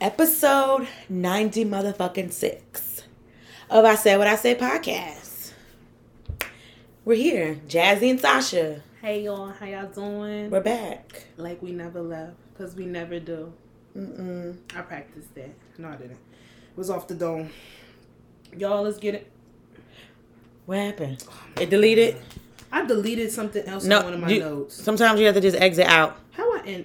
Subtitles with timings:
[0.00, 3.02] episode 90 motherfucking six
[3.68, 5.52] of I Said What I Said podcast.
[7.04, 8.82] We're here, Jazzy and Sasha.
[9.00, 10.50] Hey y'all, how y'all doing?
[10.50, 11.24] We're back.
[11.36, 13.52] Like we never left, cause we never do.
[13.96, 14.56] Mm-mm.
[14.76, 15.50] I practiced that.
[15.78, 16.12] No, I didn't.
[16.12, 17.50] It was off the dome.
[18.56, 19.30] Y'all, let's get it.
[20.66, 21.24] What happened?
[21.60, 22.16] It deleted?
[22.70, 24.80] I deleted something else No, on one of my you- notes.
[24.80, 26.16] Sometimes you have to just exit out.
[26.32, 26.84] How I end?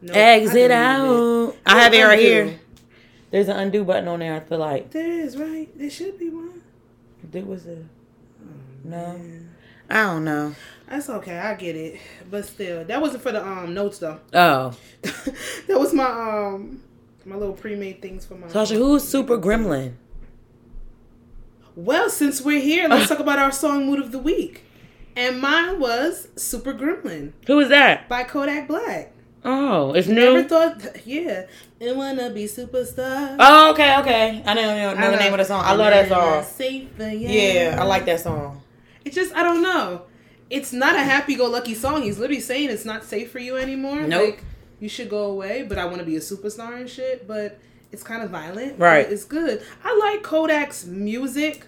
[0.00, 0.70] No, I exit it.
[0.70, 1.56] out.
[1.66, 2.60] I have it right here.
[3.30, 4.90] There's an undo button on there, I feel like.
[4.90, 5.68] There is right.
[5.78, 6.62] There should be one.
[7.24, 7.84] There was a.
[8.84, 9.20] No.
[9.22, 9.38] Yeah.
[9.90, 10.54] I don't know.
[10.88, 11.36] That's okay.
[11.38, 14.20] I get it, but still, that wasn't for the um notes though.
[14.32, 14.74] Oh.
[15.02, 16.80] that was my um
[17.26, 18.48] my little pre-made things for my.
[18.48, 19.94] Sasha, who's Super Gremlin?
[21.76, 24.64] Well, since we're here, let's talk about our song mood of the week.
[25.14, 28.08] And mine was Super Gremlin Who is that?
[28.08, 29.12] by Kodak Black.
[29.50, 30.48] Oh, it's Never new.
[30.48, 31.46] thought, yeah.
[31.80, 33.36] And wanna be superstar.
[33.38, 34.42] Oh, okay, okay.
[34.44, 35.62] I don't know, know I the name of the song.
[35.64, 36.44] I love that song.
[36.44, 38.60] Safer, Yeah, I like that song.
[39.04, 40.02] It's just I don't know.
[40.50, 42.02] It's not a happy-go-lucky song.
[42.02, 44.02] He's literally saying it's not safe for you anymore.
[44.02, 44.22] Nope.
[44.22, 44.44] Like
[44.80, 45.64] you should go away.
[45.68, 47.26] But I want to be a superstar and shit.
[47.26, 47.58] But
[47.92, 48.78] it's kind of violent.
[48.78, 49.10] Right.
[49.10, 49.62] It's good.
[49.82, 51.66] I like Kodak's music.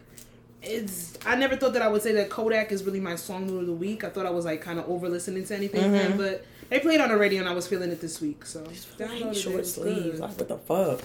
[0.62, 1.19] It's.
[1.24, 3.72] I never thought that I would say that Kodak is really my song of the
[3.72, 4.04] week.
[4.04, 6.16] I thought I was like kind of over listening to anything, him, Mhm.
[6.19, 8.44] but they played on the radio and I was feeling it this week.
[8.46, 9.34] So downloaded it.
[9.36, 10.20] short It's sleeves.
[10.20, 11.00] Like what the fuck?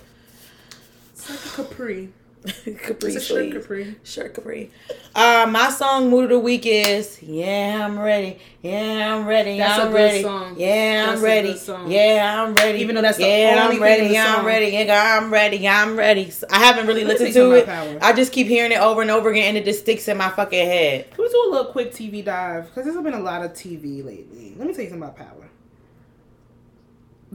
[1.13, 2.09] It's like a capri.
[2.45, 3.95] capri It's a shirt capri.
[4.03, 4.69] Shirt capri.
[5.15, 8.37] Uh, my song mood of the week is Yeah, I'm ready.
[8.61, 9.57] Yeah, I'm ready.
[9.57, 10.21] That's a I'm good ready.
[10.21, 10.55] song.
[10.59, 11.47] Yeah, I'm That's a ready.
[11.53, 11.91] good song.
[11.91, 12.79] Yeah, I'm ready.
[12.79, 13.95] Even though that's the yeah, only I'm ready.
[14.01, 14.67] thing in the Yeah, I'm ready.
[14.67, 15.67] Yeah, I'm ready.
[15.67, 16.31] I'm ready.
[16.51, 17.65] I haven't really listened to it.
[17.65, 17.97] Power.
[18.01, 20.29] I just keep hearing it over and over again, and it just sticks in my
[20.29, 21.09] fucking head.
[21.11, 22.65] Can we do a little quick TV dive?
[22.67, 24.53] Because there's been a lot of TV lately.
[24.55, 25.44] Let me tell you something about Power.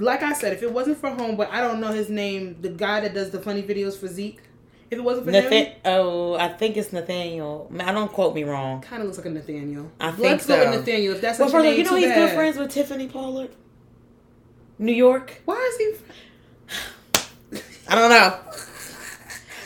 [0.00, 3.00] Like I said, if it wasn't for Homeboy, I don't know his name, the guy
[3.00, 4.40] that does the funny videos for Zeke.
[4.90, 7.70] If it wasn't for him, oh, I think it's Nathaniel.
[7.78, 8.80] I don't quote me wrong.
[8.80, 9.90] kind of looks like a Nathaniel.
[10.00, 11.14] I think Let's go with Nathaniel.
[11.14, 13.50] If that's Well, what first, you know he's good friends with Tiffany Pollard.
[14.78, 15.42] New York.
[15.44, 15.94] Why is he?
[17.88, 18.38] I don't know.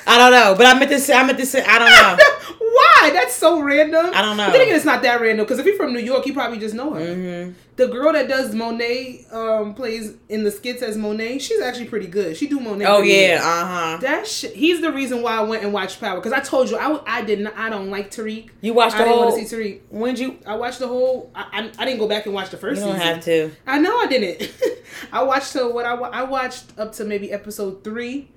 [0.06, 1.14] I don't know, but I meant to say.
[1.14, 1.64] I meant to say.
[1.64, 2.24] I don't know.
[2.58, 3.10] Why?
[3.12, 4.10] That's so random.
[4.12, 4.46] I don't know.
[4.46, 6.58] But then again, it's not that random because if you're from New York, you probably
[6.58, 7.14] just know her.
[7.14, 11.38] hmm The girl that does Monet um, plays in the skits as Monet.
[11.40, 12.36] She's actually pretty good.
[12.36, 12.84] She do Monet.
[12.86, 13.40] Oh yeah.
[13.42, 13.98] Uh huh.
[14.00, 14.54] That shit.
[14.54, 17.02] He's the reason why I went and watched Power because I told you I, w-
[17.04, 17.56] I did not.
[17.56, 18.50] I don't like Tariq.
[18.60, 19.80] You watched I the didn't want to see Tariq.
[19.90, 20.38] When'd you?
[20.46, 21.32] I watched the whole.
[21.34, 22.80] I, I, I didn't go back and watch the first.
[22.80, 23.14] You don't season.
[23.14, 23.50] have to.
[23.66, 24.52] I know I didn't.
[25.12, 28.28] I watched till what I wa- I watched up to maybe episode three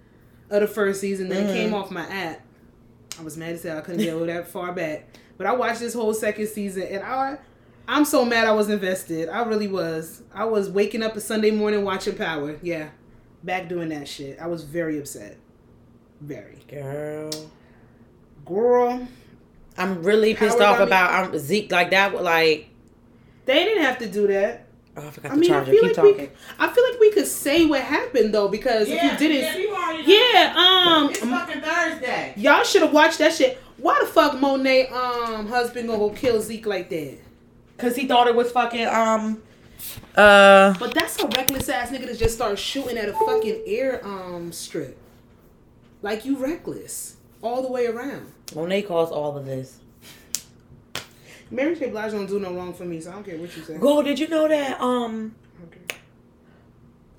[0.50, 1.30] of the first season.
[1.30, 1.76] Then it came Mhm.
[1.76, 2.42] off my app.
[3.20, 3.78] I was mad as hell.
[3.78, 5.10] I couldn't get that far back.
[5.38, 7.38] But I watched this whole second season, and I,
[7.88, 9.30] I'm so mad I was invested.
[9.30, 10.22] I really was.
[10.34, 12.58] I was waking up a Sunday morning watching Power.
[12.62, 12.90] Yeah,
[13.44, 14.40] back doing that shit.
[14.40, 15.38] I was very upset.
[16.22, 16.58] Very.
[16.68, 17.30] Girl.
[18.46, 19.08] Girl,
[19.78, 21.72] I'm really pissed off got me- about um, Zeke.
[21.72, 22.22] Like that.
[22.22, 22.70] Like.
[23.46, 24.66] they didn't have to do that.
[24.96, 26.18] Oh, I forgot I the mean, I feel Keep like talking.
[26.18, 30.56] we, I feel like we could say what happened though, because if you didn't, yeah,
[30.58, 32.34] um, it's fucking Thursday.
[32.36, 33.60] y'all should have watched that shit.
[33.78, 37.20] Why the fuck Monet um husband gonna go kill Zeke like that?
[37.78, 39.42] Cause he thought it was fucking um.
[40.16, 40.74] Uh.
[40.80, 44.52] But that's a reckless ass nigga to just start shooting at a fucking air um
[44.52, 44.98] strip.
[46.02, 48.32] Like you reckless all the way around.
[48.56, 49.78] Monet caused all of this.
[51.52, 51.90] Mary J.
[51.92, 53.78] Blige don't do no wrong for me, so I don't care what you say.
[53.78, 55.34] Go, did you know that um.
[55.68, 56.00] Okay.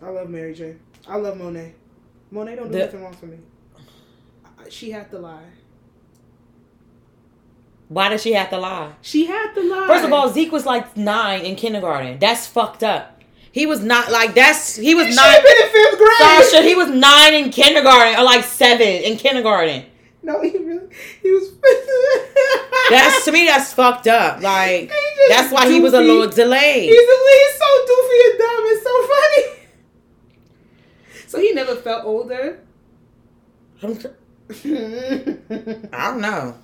[0.02, 0.76] I love Mary J.
[1.06, 1.75] I love Monet.
[2.30, 3.38] Monet don't do The- nothing wrong for me.
[4.69, 5.44] She had to lie.
[7.88, 8.93] Why does she have to lie?
[9.00, 9.87] She had to lie.
[9.87, 12.19] First of all, Zeke was like nine in kindergarten.
[12.19, 13.21] That's fucked up.
[13.50, 15.43] He was not like that's he was he nine.
[15.43, 16.19] been in fifth grade.
[16.19, 19.87] Sasha, he was nine in kindergarten or like seven in kindergarten.
[20.22, 20.88] No, he really
[21.22, 21.53] he was.
[22.91, 24.43] That's to me that's fucked up.
[24.43, 24.91] Like
[25.28, 26.88] that's why he was a little delayed.
[26.88, 28.65] He's, a, he's so doofy and dumb.
[28.66, 29.44] It's so funny.
[31.28, 32.60] So he never felt older.
[33.82, 33.87] I
[35.93, 36.56] don't know.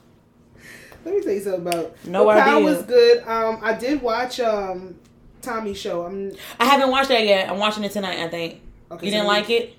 [1.13, 1.97] Me tell you something about.
[2.07, 2.65] No Well, idea.
[2.65, 3.23] was good.
[3.27, 4.95] Um, I did watch um
[5.43, 6.05] Tommy's show.
[6.05, 7.51] I'm I haven't watched that yet.
[7.51, 8.21] I'm watching it tonight.
[8.21, 8.61] I think
[8.91, 9.05] okay.
[9.07, 9.75] you didn't like it.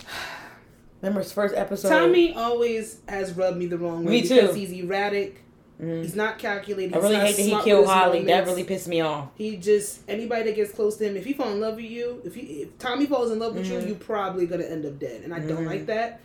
[1.02, 1.88] Remember his first episode?
[1.90, 4.54] Tommy always has rubbed me the wrong way Me because too.
[4.56, 5.42] he's erratic.
[5.80, 6.02] Mm.
[6.02, 6.92] He's not calculated.
[6.96, 8.24] I really hate that he killed Holly.
[8.24, 9.28] That really pissed me off.
[9.36, 12.20] He just anybody that gets close to him, if he fall in love with you,
[12.24, 13.82] if he if Tommy falls in love with Mhm.
[13.82, 15.22] you, you probably gonna end up dead.
[15.22, 15.66] And I don't Mhm.
[15.66, 16.18] like that.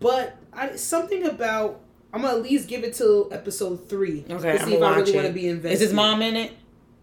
[0.00, 1.80] But I something about
[2.12, 5.12] I'm gonna at least give it till episode three Okay, to see if I really
[5.12, 5.14] it.
[5.14, 5.74] want to be invested.
[5.74, 6.52] Is his mom in it?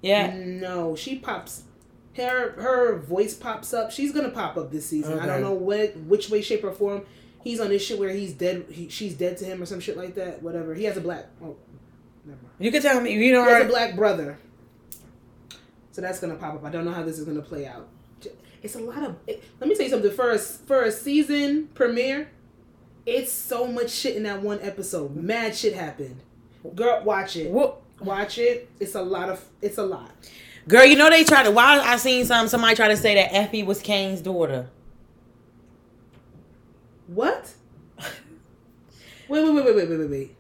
[0.01, 0.35] Yeah.
[0.35, 1.63] No, she pops.
[2.15, 3.91] her her voice pops up.
[3.91, 5.19] She's gonna pop up this season.
[5.19, 7.03] I don't know what which way, shape, or form.
[7.43, 8.65] He's on this shit where he's dead.
[8.69, 10.43] He, she's dead to him or some shit like that.
[10.43, 10.73] Whatever.
[10.75, 11.27] He has a black.
[11.41, 11.55] Oh,
[12.25, 12.53] never mind.
[12.59, 13.13] You can tell me.
[13.13, 14.37] You know, He has a black brother.
[15.91, 16.65] So that's gonna pop up.
[16.65, 17.87] I don't know how this is gonna play out.
[18.61, 19.15] It's a lot of.
[19.27, 20.11] It, let me tell you something.
[20.11, 22.29] For a, for a season premiere,
[23.07, 25.15] it's so much shit in that one episode.
[25.15, 26.17] Mad shit happened.
[26.75, 27.49] Girl, watch it.
[27.49, 27.81] Whoop.
[28.01, 28.69] Watch it.
[28.79, 29.43] It's a lot of.
[29.61, 30.11] It's a lot.
[30.67, 31.51] Girl, you know they tried to.
[31.51, 34.67] Why I seen some somebody try to say that Effie was Kane's daughter.
[37.07, 37.53] What?
[39.29, 40.35] Wait, wait, wait, wait, wait, wait, wait, wait.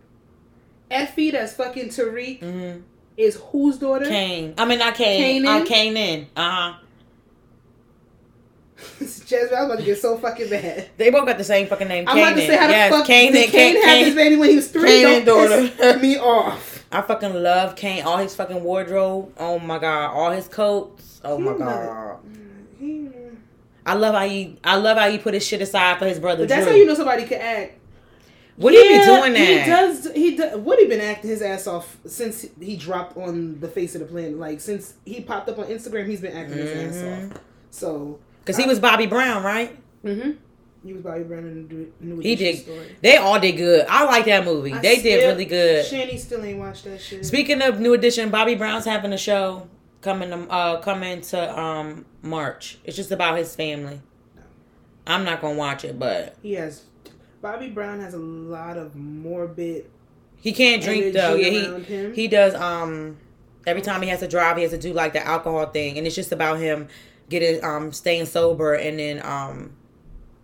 [0.89, 2.81] Effie, that's fucking Tariq, Mm-hmm.
[3.17, 4.05] is whose daughter?
[4.05, 4.53] Kane.
[4.57, 5.43] I mean not Kane.
[5.43, 5.61] Kanan?
[5.61, 6.25] Uh, Kanan.
[6.35, 6.73] Uh huh.
[8.99, 10.89] Jasmine, I was about to get so fucking mad.
[10.97, 12.05] They both got the same fucking name.
[12.07, 13.31] I'm about to say how the yes, fuck Kanan.
[13.31, 14.89] did Kane have his baby when he was three?
[15.03, 15.67] Kanan Don't daughter.
[15.75, 16.85] piss me off.
[16.91, 18.03] I fucking love Kane.
[18.03, 19.33] All his fucking wardrobe.
[19.37, 20.11] Oh my god.
[20.11, 21.19] All his coats.
[21.25, 22.19] Oh my god.
[23.85, 24.57] I love how he.
[24.63, 26.43] I love how he put his shit aside for his brother.
[26.43, 26.73] But that's Drew.
[26.73, 27.73] how you know somebody can act.
[28.57, 29.63] Would he be Yeah, doing that?
[29.63, 30.11] He does.
[30.13, 30.59] He does.
[30.59, 34.07] Would he been acting his ass off since he dropped on the face of the
[34.07, 34.37] planet?
[34.37, 37.31] Like since he popped up on Instagram, he's been acting his ass Mhm.
[37.35, 37.41] off.
[37.69, 39.77] So, Cause he was Bobby Brown, right?
[40.03, 40.31] mm-hmm.
[40.85, 42.59] he was Bobby Brown in the New- New He did.
[42.59, 42.95] story.
[43.01, 43.85] They all did good.
[43.89, 44.73] I like that movie.
[44.73, 45.85] I they did really good.
[45.85, 47.25] Shanny still ain't watched that shit.
[47.25, 49.67] Speaking of New Edition, Bobby Brown's having a show
[50.01, 52.79] coming to uh coming to um March.
[52.85, 54.01] It's just about his family.
[55.05, 56.83] I'm not gonna watch it, but he has.
[57.41, 59.85] Bobby Brown has a lot of morbid.
[60.41, 61.35] he can't drink though.
[61.35, 62.13] Yeah, he him.
[62.13, 62.53] he does.
[62.55, 63.17] Um,
[63.65, 66.05] every time he has to drive, he has to do like the alcohol thing, and
[66.07, 66.87] it's just about him
[67.29, 69.73] getting um staying sober and then um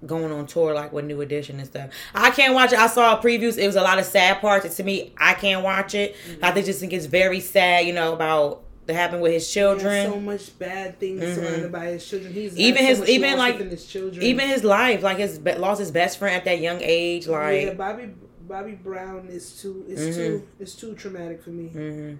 [0.06, 1.90] going on tour like with New Edition and stuff.
[2.14, 2.80] I can't watch it.
[2.80, 3.58] I saw previews.
[3.58, 4.66] It was a lot of sad parts.
[4.66, 6.16] And to me, I can't watch it.
[6.42, 7.86] I think just think it's very sad.
[7.86, 10.12] You know about that happened with his children.
[10.12, 11.36] so much bad things Mhm.
[11.36, 12.34] surrounded by his children.
[12.34, 14.22] He's Even so his- even, like, his children.
[14.26, 17.26] even his life, like his lost his best friend at that young age.
[17.26, 18.10] Like, yeah, Bobby
[18.46, 20.16] Bobby Brown is too is Mhm.
[20.16, 21.72] too is too traumatic for me.
[21.74, 22.18] mhm.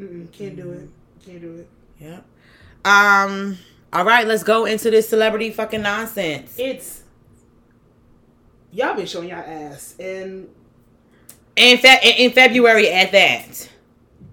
[0.00, 0.88] Mm-mm, can't do it.
[1.24, 1.68] Can't do it.
[2.00, 2.18] yeah.
[2.84, 3.58] Um.
[3.92, 6.54] All right, let's go into this celebrity fucking nonsense.
[6.58, 7.02] It's
[8.72, 10.48] y'all been showing y'all ass, and
[11.56, 13.68] In fact, in February at that,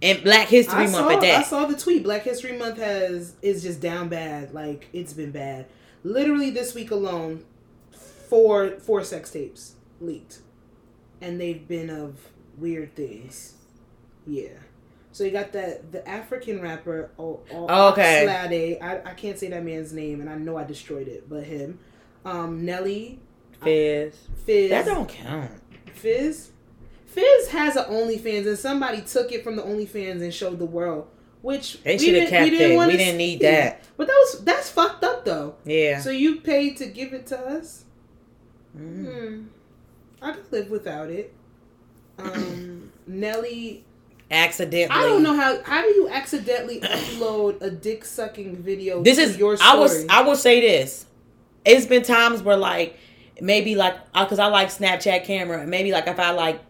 [0.02, 1.40] in Black History I Month saw at that.
[1.40, 2.04] I saw the tweet.
[2.04, 4.54] Black History Month has is just down bad.
[4.54, 5.66] Like it's been bad.
[6.04, 7.44] Literally this week alone,
[8.30, 10.40] four four sex tapes leaked,
[11.20, 13.56] and they've been of weird things.
[14.26, 14.52] Yeah.
[15.12, 18.26] So you got that the African rapper o- o- Oh, okay.
[18.28, 18.82] Oxlade.
[18.84, 21.80] I, I can't say that man's name, and I know I destroyed it, but him.
[22.26, 23.20] Um, Nelly,
[23.64, 24.16] Fizz.
[24.46, 24.70] Fizz.
[24.70, 25.52] That don't count.
[25.94, 26.52] Fizz.
[27.08, 31.08] Fizz has an OnlyFans, and somebody took it from the OnlyFans and showed the world,
[31.42, 32.88] which They we should have didn't- kept didn't it.
[32.88, 33.46] We didn't need see.
[33.46, 33.82] that.
[33.98, 35.56] But that was that's fucked up though.
[35.66, 36.00] Yeah.
[36.02, 37.86] So you paid to give it to us.
[38.78, 39.06] Mhm.
[39.06, 39.44] Hmm.
[40.22, 41.34] I could live without it.
[42.20, 43.84] Um, Nelly,
[44.31, 45.00] Accidentally.
[45.00, 45.62] I don't know how.
[45.64, 49.02] How do you accidentally upload a dick sucking video?
[49.02, 49.70] This to is your story?
[49.72, 51.06] I was I will say this.
[51.66, 52.98] It's been times where like
[53.42, 55.66] maybe like uh, because I like Snapchat camera.
[55.66, 56.62] Maybe like if I like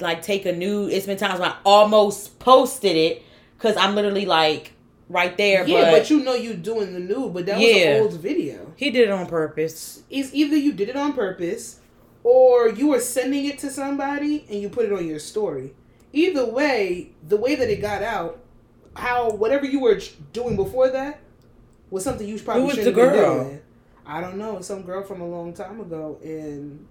[0.00, 0.92] like take a nude.
[0.92, 3.22] It's been times when I almost posted it
[3.56, 4.72] because I'm literally like
[5.08, 5.66] right there.
[5.66, 7.96] yeah, but, but, you know you doing the nude, but that was Yeah.
[7.96, 8.72] an old video.
[8.76, 10.02] he did it on purpose.
[10.10, 11.80] is either you did it on purpose
[12.22, 15.74] or you were sending it to somebody and you put it on your story.
[16.14, 18.38] Either way, the way that it got out,
[18.96, 20.00] how whatever you were
[20.32, 21.20] doing before that
[21.90, 23.44] was something you probably Who was shouldn't the have been girl?
[23.44, 23.60] doing.
[24.06, 26.86] I don't know, some girl from a long time ago, and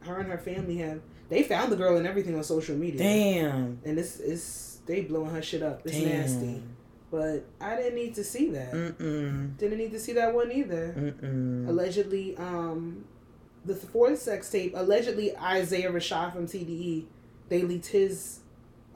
[0.00, 2.98] her and her family have they found the girl and everything on social media.
[2.98, 3.80] Damn.
[3.84, 5.82] And it's it's they blowing her shit up.
[5.86, 6.08] It's Damn.
[6.08, 6.62] nasty.
[7.10, 8.72] But I didn't need to see that.
[8.72, 9.56] Mm-mm.
[9.56, 11.68] Didn't need to see that one either Mm-mm.
[11.68, 13.04] allegedly um
[13.64, 17.04] the fourth sex tape allegedly isaiah rashad from tde
[17.48, 18.40] they leaked his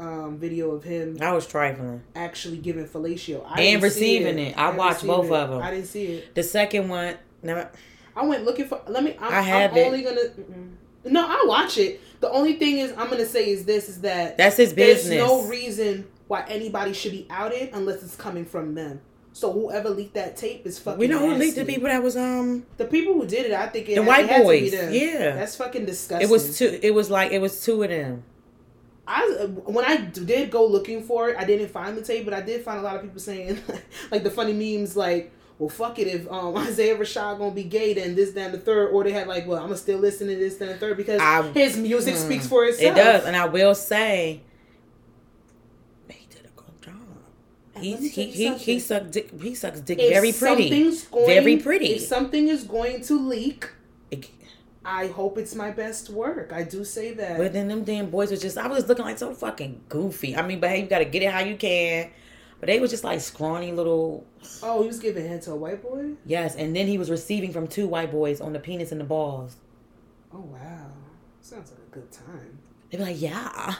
[0.00, 2.02] um video of him I was trifling.
[2.16, 4.56] actually giving fellatio I And receiving it.
[4.58, 5.30] I didn't watched both it.
[5.30, 5.52] them.
[5.62, 7.70] i didn't see it The second one, never.
[8.16, 9.86] i went looking for let me i'm, I have I'm it.
[9.86, 10.70] only gonna mm-mm.
[11.04, 14.36] no i watch it the only thing is i'm gonna say is this is that
[14.38, 15.18] That's his there's business.
[15.18, 19.00] no reason why anybody should be outed unless it's coming from them
[19.32, 22.16] so whoever leaked that tape is fucking we know who leaked the people that was
[22.16, 24.48] um the people who did it i think it the had- white it had to
[24.48, 24.70] be boys.
[24.72, 24.92] them.
[24.94, 25.34] Yeah.
[25.36, 26.26] That's fucking disgusting.
[26.28, 26.78] It was two.
[26.82, 28.24] It was like it was two of them.
[29.12, 32.40] I when I did go looking for it, I didn't find the tape, but I
[32.42, 33.60] did find a lot of people saying
[34.12, 37.94] like the funny memes like, "Well, fuck it, if um, Isaiah Rashad gonna be gay,
[37.94, 40.36] then this, then the third, or they had like, "Well, I'm gonna still listen to
[40.36, 42.20] this, then the third because I- his music Hmm.
[42.20, 42.96] speaks for itself.
[42.96, 44.42] It does, and I will say,
[46.08, 46.94] he did a good job.
[47.82, 49.30] he you he he sucks dick.
[49.42, 50.70] He sucks dick If very pretty.
[51.10, 51.86] Going, Very pretty.
[51.94, 53.68] If something is going to leak,
[54.10, 54.28] It-
[54.84, 56.52] I hope it's my best work.
[56.52, 57.36] I do say that.
[57.36, 60.36] But then them damn boys was just I was looking like so fucking goofy.
[60.36, 62.10] I mean, but hey, you gotta get it how you can.
[62.60, 64.26] But they was just like scrawny little
[64.62, 66.12] oh, he was giving head to a white boy.
[66.24, 69.04] yes, and then he was receiving from two white boys on the penis and the
[69.04, 69.56] balls.
[70.32, 70.90] Oh wow,
[71.40, 72.58] sounds like a good time.
[72.90, 73.74] They'd be like, yeah.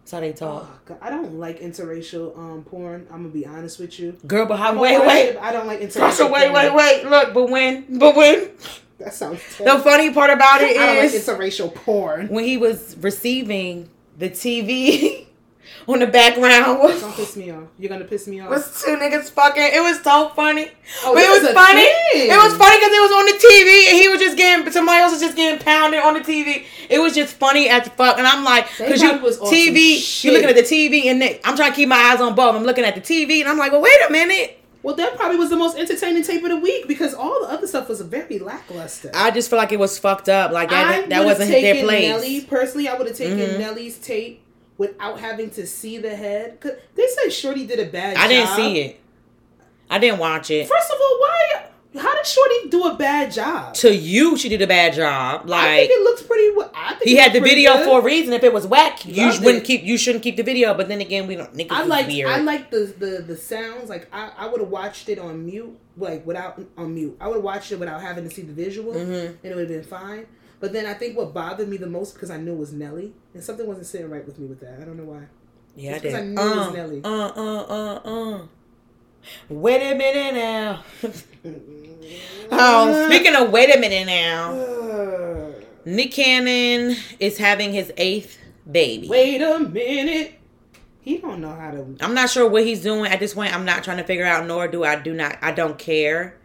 [0.00, 0.90] That's how they talk.
[0.90, 0.98] Oh.
[1.00, 3.06] I don't like interracial um porn.
[3.10, 4.18] I'm gonna be honest with you.
[4.26, 5.36] Girl, but how wait, wait.
[5.36, 6.10] I don't like interracial.
[6.10, 6.54] Sasha, wait, porn.
[6.54, 7.04] wait, wait.
[7.08, 8.50] Look, but when but when
[8.98, 9.40] That sounds.
[9.58, 12.28] the funny part about it is I don't like is interracial porn.
[12.28, 15.26] when he was receiving the TV
[15.88, 17.64] on the background was Don't piss me off.
[17.78, 18.50] You're gonna piss me off.
[18.50, 19.62] was two niggas fucking.
[19.62, 20.70] It was so funny.
[21.04, 21.82] Oh, but it was funny.
[21.82, 22.30] thing.
[22.30, 25.00] It was funny because it was on the TV and he was just getting somebody
[25.00, 26.64] else was just getting pounded on the TV.
[26.88, 28.18] It was just funny as fuck.
[28.18, 31.56] And I'm like, because you was TV, you're looking at the TV and then I'm
[31.56, 32.54] trying to keep my eyes on both.
[32.54, 34.61] I'm looking at the TV and I'm like, well, wait a minute.
[34.82, 37.66] Well, that probably was the most entertaining tape of the week because all the other
[37.68, 39.10] stuff was very lackluster.
[39.14, 40.50] I just feel like it was fucked up.
[40.50, 42.08] Like I that, that wasn't their taken place.
[42.08, 42.88] Nelly personally.
[42.88, 43.58] I would have taken Mhm.
[43.60, 44.42] Nelly's tape
[44.78, 46.58] without having to see the head.
[46.60, 48.16] 'Cause they said Shorty did a bad.
[48.16, 49.00] I didn't see it.
[49.88, 50.66] I didn't watch it.
[50.68, 51.62] First of all, why?
[51.96, 53.74] How did Shorty do a bad job?
[53.74, 55.42] To you, she did a bad job.
[55.44, 56.48] I Like think it looks pretty.
[56.74, 57.84] I think he had the video good.
[57.84, 58.32] for a reason.
[58.32, 59.66] If it was whack, you Loved wouldn't it.
[59.66, 59.82] keep.
[59.82, 60.72] You shouldn't keep the video.
[60.74, 61.52] But then again, we don't.
[61.54, 62.30] Niggas I like weird.
[62.30, 63.90] I like the the the sounds.
[63.90, 67.16] Like I, I would have watched it on mute, like without on mute.
[67.20, 69.26] I would have watched it without having to see the visual, Mhm.
[69.26, 70.26] and it would have been fine.
[70.60, 73.12] But then I think what bothered me the most because I knew it was Nelly,
[73.34, 74.78] and something wasn't sitting right with me with that.
[74.80, 75.24] I don't know why.
[75.76, 76.20] Yeah, I Just 'cause did.
[76.20, 77.00] I knew it was uh, Nelly.
[77.04, 78.42] uh, uh, uh, uh.
[79.48, 80.84] Wait a minute now.
[82.50, 85.52] oh, speaking of wait a minute now,
[85.84, 88.38] Nick Cannon is having his eighth
[88.70, 89.08] baby.
[89.08, 90.34] wait a minute.
[91.00, 91.96] He don't know how to.
[92.00, 93.52] I'm not sure what he's doing at this point.
[93.54, 95.36] I'm not trying to figure out, nor do I do not.
[95.42, 96.38] I don't care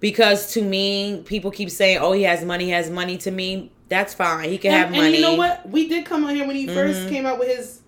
[0.00, 2.64] because to me, people keep saying, "Oh, he has money.
[2.64, 4.48] He has money." To me, that's fine.
[4.50, 5.06] He can have money.
[5.06, 5.68] and you know what?
[5.68, 7.08] We did come on here when he first Mhm.
[7.10, 7.80] came out with his,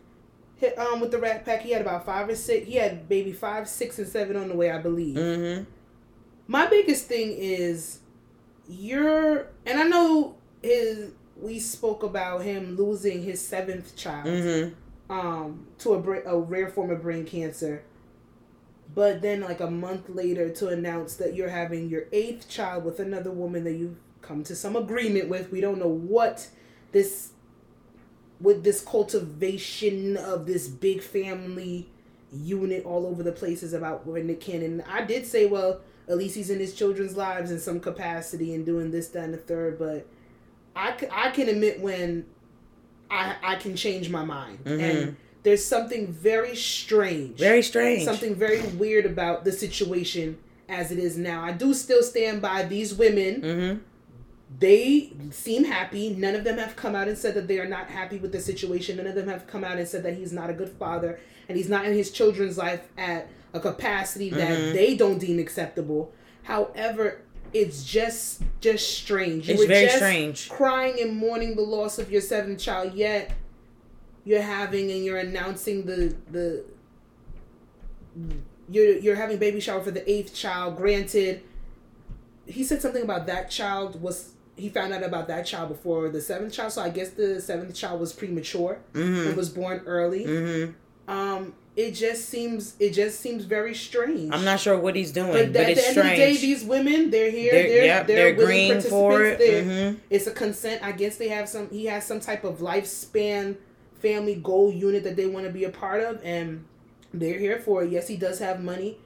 [0.58, 1.62] hit, um, with the Rat Pack.
[1.62, 2.66] He had about five or six.
[2.66, 5.16] He had maybe five, six, and seven on the way, I believe.
[5.16, 5.64] Mm-hmm.
[6.46, 8.00] My biggest thing is
[8.68, 11.12] you're, and I know his.
[11.40, 15.12] We spoke about him losing his seventh child Mm-hmm.
[15.12, 17.84] um, to a, bra- a rare form of brain cancer.
[18.92, 22.98] But then, like a month later, to announce that you're having your eighth child with
[22.98, 25.52] another woman that you've come to some agreement with.
[25.52, 26.48] We don't know what
[26.90, 27.30] this,
[28.40, 31.88] with this cultivation of this big family
[32.32, 34.82] unit all over the place is about Nick Cannon.
[34.88, 38.64] I did say, well, at least he's in his children's lives in some capacity and
[38.64, 39.78] doing this, that, and the third.
[39.78, 40.06] But
[40.76, 42.26] I, I can admit when
[43.10, 44.64] I, I can change my mind.
[44.64, 44.80] Mhm.
[44.80, 47.38] And there's something very strange.
[47.38, 48.04] Very strange.
[48.04, 51.42] Something very weird about the situation as it is now.
[51.42, 53.40] I do still stand by these women.
[53.42, 53.78] Mm-hmm.
[54.58, 56.10] They seem happy.
[56.10, 58.40] None of them have come out and said that they are not happy with the
[58.40, 58.96] situation.
[58.96, 61.56] None of them have come out and said that he's not a good father and
[61.58, 64.72] he's not in his children's life at a capacity that Mhm.
[64.72, 66.12] they don't deem acceptable.
[66.44, 67.20] However,
[67.52, 69.48] it's just just strange.
[69.48, 70.48] You It's were very strange.
[70.48, 73.32] crying and mourning the loss of your seventh child, yet
[74.24, 76.64] you're having and you're announcing the the
[78.70, 80.76] you're you're having baby shower for the eighth child.
[80.76, 81.42] Granted,
[82.46, 86.20] he said something about that child was he found out about that child before the
[86.20, 89.28] seventh child, so I guess the seventh child was premature Mm-hmm.
[89.28, 90.24] and was born early.
[90.24, 91.10] Mm-hmm.
[91.10, 94.34] Um, it just seems it just seems very strange.
[94.34, 96.36] I'm not sure what he's doing, But, but, at it's the end of the day,
[96.36, 97.52] these women, they're here.
[97.52, 99.38] They're, They're, yep, they're, they're green for it.
[99.38, 99.68] participants.
[99.68, 100.82] They're- hmm It's a consent.
[100.82, 101.70] I guess they have some.
[101.70, 103.56] He has some type of lifespan
[104.00, 106.64] family goal unit that they want to be a part of, and
[107.14, 107.90] they're here for it.
[107.92, 108.98] Yes, he does have money.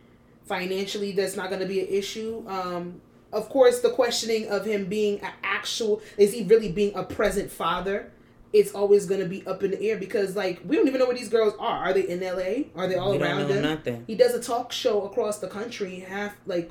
[0.46, 2.44] Financially, that's not going to be an issue.
[2.48, 3.00] Um,
[3.32, 7.50] of course, the questioning of him being an actual is he really being a present
[7.50, 8.12] father?
[8.52, 11.06] It's always going to be up in the air because, like, we don't even know
[11.06, 11.78] where these girls are.
[11.78, 12.68] Are they in L.A.?
[12.76, 13.62] Are they all we around him?
[13.62, 14.04] nothing.
[14.06, 16.70] He does a talk show across the country, half like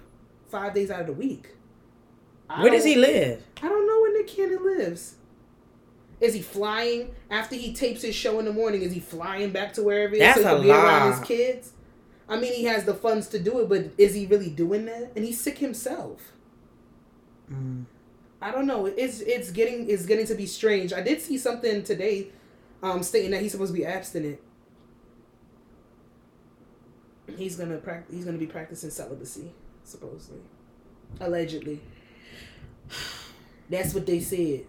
[0.49, 1.49] five days out of the week.
[2.47, 3.43] I Where does he live?
[3.63, 5.15] I don't know where Nick Cannon lives.
[6.19, 8.83] Is he flying after he tapes his show in the morning?
[8.83, 11.27] Is he flying back to wherever he is That's so he can be around his
[11.27, 11.71] kids?
[12.29, 15.13] I mean, he has the funds to do it, but is he really doing that?
[15.15, 16.33] And he's sick himself.
[18.41, 18.87] I don't know.
[18.87, 20.93] It's it's getting it's getting to be strange.
[20.93, 22.29] I did see something today,
[22.81, 24.39] um, stating that he's supposed to be abstinent.
[27.37, 29.51] He's gonna prac- He's gonna be practicing celibacy,
[29.83, 30.41] supposedly,
[31.19, 31.81] allegedly.
[33.69, 34.65] That's what they said.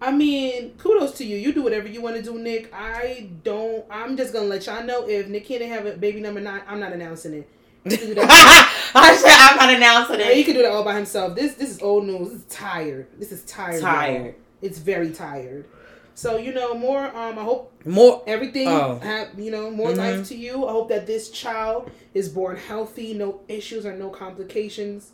[0.00, 1.36] I mean, kudos to you.
[1.36, 2.70] You do whatever you want to do, Nick.
[2.74, 3.84] I don't.
[3.90, 6.80] I'm just gonna let y'all know if Nick Cannon have a baby number nine, I'm
[6.80, 7.48] not announcing it.
[7.90, 8.90] You can do that.
[8.94, 10.44] I said I'm not announcing Yeah, he it.
[10.44, 11.34] can do that all by himself.
[11.34, 12.28] This this is old news.
[12.30, 13.06] This is tired.
[13.18, 13.74] This is tired.
[13.82, 13.82] y'all.
[13.92, 14.34] Tired.
[14.62, 15.66] It's very tired.
[16.14, 17.04] So you know more.
[17.14, 18.22] Um, I hope More.
[18.26, 18.98] everything Oh.
[19.00, 19.96] have you know more Mhm.
[19.98, 20.66] life to you.
[20.66, 25.10] I hope that this child is born healthy, no issues or no complications.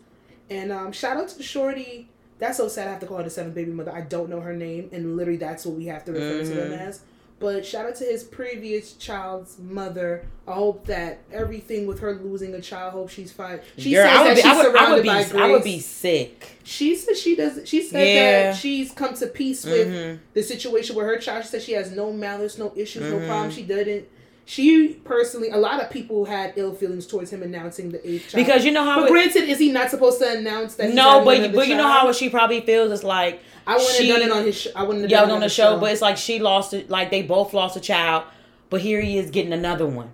[0.49, 2.09] And um, shout out to Shorty.
[2.39, 2.89] That's so sad.
[2.89, 3.93] I have to call her the seventh baby mother.
[3.93, 6.71] I don't know her name, and literally that's what we have to refer to them
[6.73, 6.87] Mhm.
[6.89, 7.01] as.
[7.43, 10.25] But shout out to his previous child's mother.
[10.47, 13.61] I hope that everything with her losing a child, hope she's fine.
[13.77, 14.43] She Girl, says I would that be.
[14.43, 15.09] she's I would, I surrounded would be.
[15.09, 15.35] by grace.
[15.35, 16.59] I would be sick.
[16.63, 17.67] She said she doesn't.
[17.67, 18.43] She said Yeah.
[18.53, 20.19] that she's come to peace with Mhm.
[20.35, 21.43] the situation where her child.
[21.45, 23.27] She said she has no malice, no issues, no Mhm.
[23.27, 23.55] problems.
[23.55, 24.05] She doesn't.
[24.45, 28.45] She personally, a lot of people had ill feelings towards him announcing the eighth child.
[28.45, 29.01] Because you know how.
[29.01, 30.87] but it- granted, is he not supposed to announce that?
[30.87, 32.91] he's no, but but you know how she probably feels.
[32.93, 34.61] It's like I wouldn't she- have done it on his.
[34.61, 36.75] Sh- I wouldn't have done it on the his show, but it's like she lost
[36.75, 36.91] it.
[36.91, 38.25] Like they both lost a child,
[38.71, 40.11] but here he is getting another one,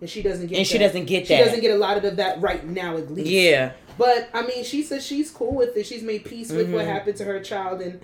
[0.00, 0.58] and she doesn't get.
[0.58, 3.28] and she doesn't get She doesn't get a lot of that right now, at least.
[3.30, 3.72] Yeah.
[3.98, 5.84] But I mean, she says she's cool with it.
[5.86, 6.88] She's made peace with what Mhm.
[6.88, 8.00] happened to her child, and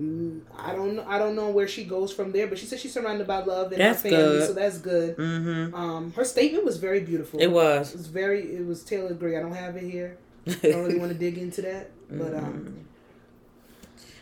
[0.00, 1.04] mm, I don't know.
[1.06, 2.46] I don't know where she goes from there.
[2.46, 4.46] But she said she's surrounded by love and That's her family, good.
[4.46, 5.16] so that's good.
[5.16, 5.74] Mm-hmm.
[5.74, 7.40] Um, her statement was very beautiful.
[7.40, 7.90] It was.
[7.92, 8.42] It was very.
[8.54, 9.36] It was Taylor Gray.
[9.36, 10.16] I don't have it here.
[10.46, 12.44] I don't really want to dig into that, but Mm-hmm.
[12.46, 12.85] um,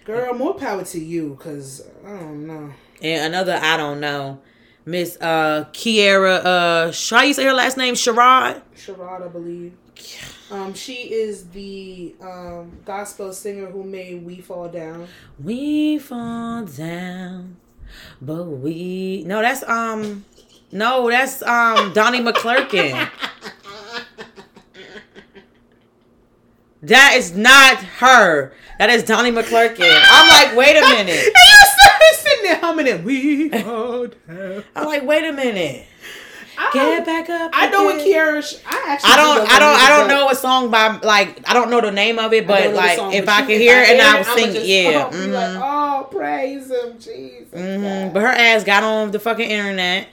[0.04, 2.72] girl, more power to you, cause I don't know.
[3.02, 4.40] And another, I don't know,
[4.84, 6.44] Miss uh Kierra.
[6.44, 7.94] Uh, how you say her last name?
[7.94, 8.62] Sheard.
[8.76, 9.72] Sharad, I believe.
[10.50, 15.08] Um, she is the um gospel singer who made "We Fall Down."
[15.42, 17.56] We fall down,
[18.20, 19.40] but we no.
[19.40, 20.24] That's um,
[20.70, 23.10] no, that's um Donnie McClurkin.
[26.88, 28.52] That is not her.
[28.78, 29.88] That is Donnie McClurkin.
[30.10, 31.10] I'm like, wait a minute.
[31.16, 33.04] And you started sitting there humming it.
[33.04, 33.52] We.
[33.52, 35.86] I'm like, wait a minute.
[36.56, 37.50] I, Get back up.
[37.52, 38.06] I know what again.
[38.14, 38.62] Kierra.
[38.66, 39.10] I actually.
[39.10, 39.50] I do don't.
[39.52, 39.80] I don't.
[39.80, 41.48] I don't know a song by like.
[41.48, 43.34] I don't know the name of it, but don't know the like song, if but
[43.34, 45.08] I could hear it and I would sing, just- yeah.
[45.10, 47.48] Be like, oh, praise him, Jesus.
[47.52, 48.12] Mhm.
[48.12, 50.08] But her ass got on the fucking internet.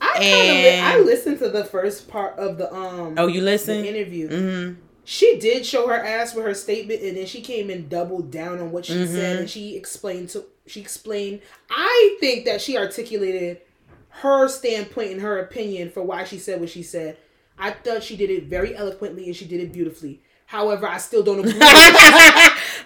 [0.00, 3.14] I kind of and- I listened to the first part of the um.
[3.18, 3.84] Oh, you listen?
[3.84, 4.28] interview.
[4.28, 4.80] Mm-hmm.
[5.04, 8.58] She did show her ass with her statement, and then she came and doubled down
[8.58, 9.08] on what she Mhm.
[9.14, 11.40] said, and she explained to she explained.
[11.68, 13.58] I think that she articulated
[14.08, 17.18] her standpoint and her opinion for why she said what she said.
[17.58, 20.22] I thought she did it very eloquently and she did it beautifully.
[20.46, 21.52] However, I still don't agree.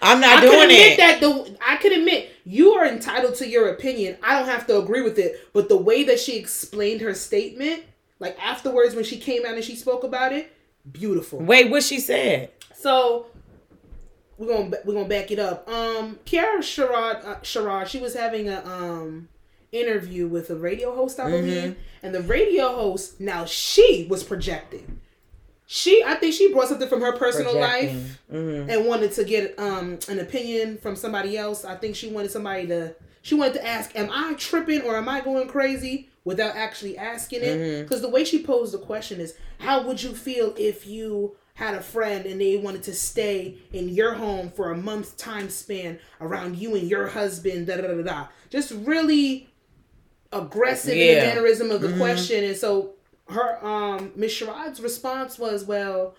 [0.02, 0.96] I'm not I can doing admit it.
[0.98, 4.16] that the I can admit you are entitled to your opinion.
[4.22, 7.84] I don't have to agree with it, but the way that she explained her statement,
[8.18, 10.50] like afterwards when she came out and she spoke about it,
[10.92, 11.38] beautiful.
[11.40, 12.50] Wait, what she said?
[12.74, 13.26] So
[14.36, 15.68] we're gonna we're gonna back it up.
[15.68, 19.28] Um, Kierra Sheard, uh, Sheard, she was having a um
[19.72, 25.00] interview with a radio host, I believe, and the radio host now she was projecting.
[25.70, 27.90] She, I think she brought something from her personal life
[28.32, 28.70] Mm-hmm.
[28.70, 31.64] and wanted to get um an opinion from somebody else.
[31.64, 35.08] I think she wanted somebody to she wanted to ask, "Am I tripping or am
[35.08, 37.58] I going crazy?" Without actually asking it.
[37.58, 37.82] Mhm.
[37.82, 41.74] Because the way she posed the question is, "How would you feel if you had
[41.74, 45.98] a friend and they wanted to stay in your home for a month's time span
[46.20, 48.26] around you and your husband?" Da da da da.
[48.50, 49.48] Just really
[50.32, 51.26] aggressive in the Yeah.
[51.34, 51.96] mannerism of the Mhm.
[51.98, 52.94] question, and so
[53.28, 56.14] her um Miss Sheard's response was, "Well."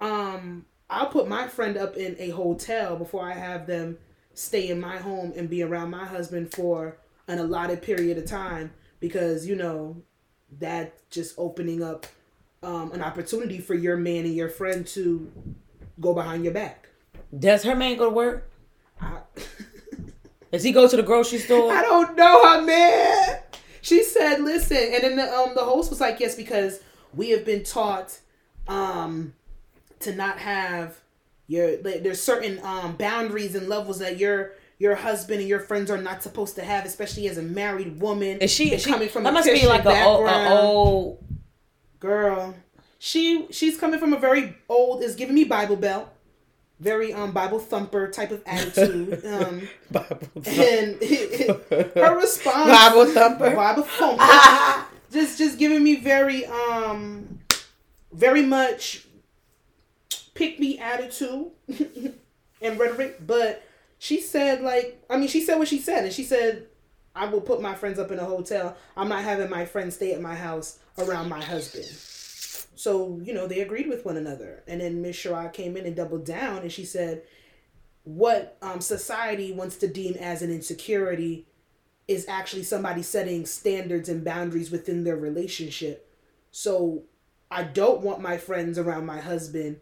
[0.00, 3.98] um I'll put my friend up in a hotel before I have them
[4.34, 8.72] stay in my home and be around my husband for an allotted period of time
[9.06, 9.96] because you know
[10.58, 12.06] that just opening up
[12.62, 15.30] um, an opportunity for your man and your friend to
[16.00, 16.88] go behind your back.
[17.36, 18.50] Does her man go to work?
[19.00, 19.18] I,
[20.52, 21.72] Does he go to the grocery store?
[21.72, 23.38] I don't know her man.
[23.80, 26.80] She said, "Listen," and then the um the host was like, "Yes, because
[27.14, 28.18] we have been taught
[28.66, 29.34] um
[30.00, 30.98] to not have
[31.46, 35.90] your like, there's certain um boundaries and levels that your your husband and your friends
[35.90, 38.38] are not supposed to have, especially as a married woman.
[38.38, 41.24] Is she, And she coming from that a must be like a old, old
[41.98, 42.54] girl?
[42.98, 46.08] She she's coming from a very old is giving me Bible Belt,
[46.80, 49.24] very um Bible thumper type of attitude.
[49.26, 53.54] um Bible and her response Bible thumper.
[53.54, 54.88] Bible thumper Ah!
[55.12, 57.38] just just giving me very um
[58.12, 59.04] very much
[60.34, 61.50] pick me attitude
[62.60, 63.62] and rhetoric but
[63.98, 66.66] she said like i mean she said what she said and she said
[67.14, 70.12] i will put my friends up in a hotel i'm not having my friends stay
[70.12, 71.86] at my house around my husband
[72.78, 75.96] so you know they agreed with one another and then miss Sheard came in and
[75.96, 77.22] doubled down and she said
[78.06, 81.48] what um, society wants to deem as an insecurity
[82.06, 86.08] is actually somebody setting standards and boundaries within their relationship.
[86.52, 87.02] So
[87.50, 89.80] I don't want my friends around my husband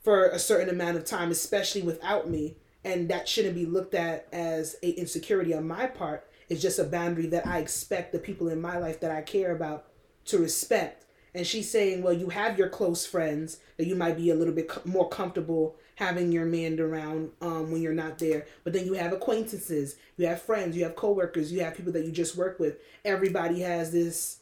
[0.00, 2.56] for a certain amount of time, especially without me.
[2.84, 6.26] And that shouldn't be looked at as a insecurity on my part.
[6.48, 9.54] It's just a boundary that I expect the people in my life that I care
[9.54, 9.86] about
[10.26, 11.04] to respect.
[11.34, 14.54] And she's saying, well, you have your close friends that you might be a little
[14.54, 18.46] bit more comfortable having your man around um, when you're not there.
[18.64, 22.04] But then you have acquaintances, you have friends, you have coworkers, you have people that
[22.04, 22.78] you just work with.
[23.04, 24.38] Everybody has this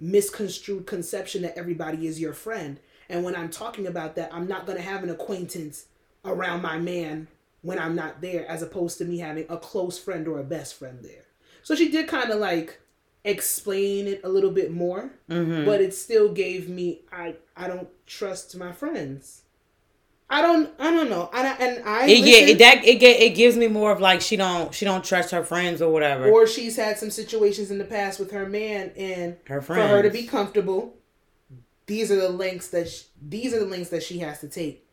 [0.00, 2.80] misconstrued conception that everybody is your friend.
[3.08, 5.86] And when I'm talking about that, I'm not going to have an acquaintance
[6.24, 7.28] around my man
[7.62, 10.74] when I'm not there, as opposed to me having a close friend or a best
[10.74, 11.24] friend there.
[11.62, 12.80] So she did kind of like
[13.24, 15.64] explain it a little bit more, Mm-hmm.
[15.64, 19.42] but it still gave me I I don't trust my friends.
[20.28, 21.30] I don't I don't know.
[21.32, 24.00] And I, and I It, yeah, it, that it get it gives me more of
[24.00, 26.28] like she don't she don't trust her friends or whatever.
[26.28, 30.02] or she's had some situations in the past with her man and her for her
[30.02, 30.96] to be comfortable
[31.86, 34.86] these are the lengths that sh these are the lengths that she has to take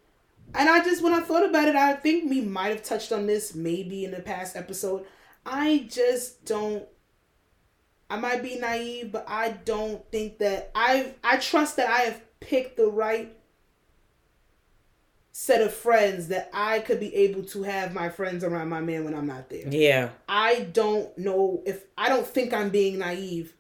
[0.55, 3.27] and i just when i thought about it i think we might have touched on
[3.27, 5.05] this maybe in the past episode
[5.45, 6.83] i just don't
[8.09, 11.13] i might be naive but i don't think that I've.
[11.23, 13.35] i trust that i have picked the right
[15.31, 19.05] set of friends that i could be able to have my friends around my man
[19.05, 20.09] when i'm not there Yeah.
[20.27, 23.53] I don't know if I don't think I'm being naive.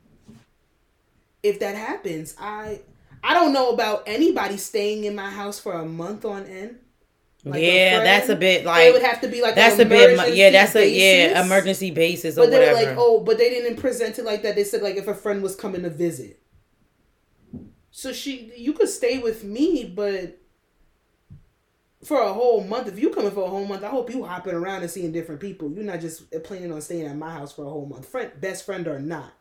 [1.43, 2.81] If that happens, I
[3.23, 6.79] I don't know about anybody staying in my house for a month on end.
[7.45, 10.35] Like yeah, that's a bit like it would have to be like that's a bit
[10.35, 13.77] yeah, that's a yeah, emergency basis or But they were like, oh, but they didn't
[13.77, 14.55] present it like that.
[14.55, 16.41] They said like if a friend was coming to visit.
[17.91, 20.39] So she, you could stay with me, but
[22.03, 22.87] for a whole month.
[22.87, 25.41] If you coming for a whole month, I hope you hopping around and seeing different
[25.41, 25.71] people.
[25.71, 28.65] You're not just planning on staying at my house for a whole month, friend, best
[28.65, 29.33] friend or not.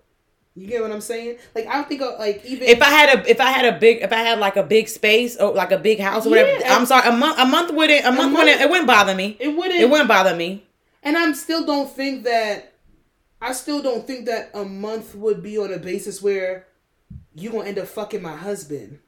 [0.59, 1.39] You get what I'm saying?
[1.55, 3.79] Like I don't think of, like even if I had a if I had a
[3.79, 6.59] big if I had like a big space or like a big house or whatever,
[6.61, 6.77] Yeah.
[6.77, 9.37] I'm sorry, a month a month wouldn't a month, month- wouldn't it wouldn't bother me.
[9.39, 9.81] it wouldn't.
[9.81, 10.65] It wouldn't bother me.
[11.03, 12.75] And I'm still don't think that
[13.41, 16.67] I still don't think that a month would be on a basis where
[17.35, 18.99] you gonna end up fucking my husband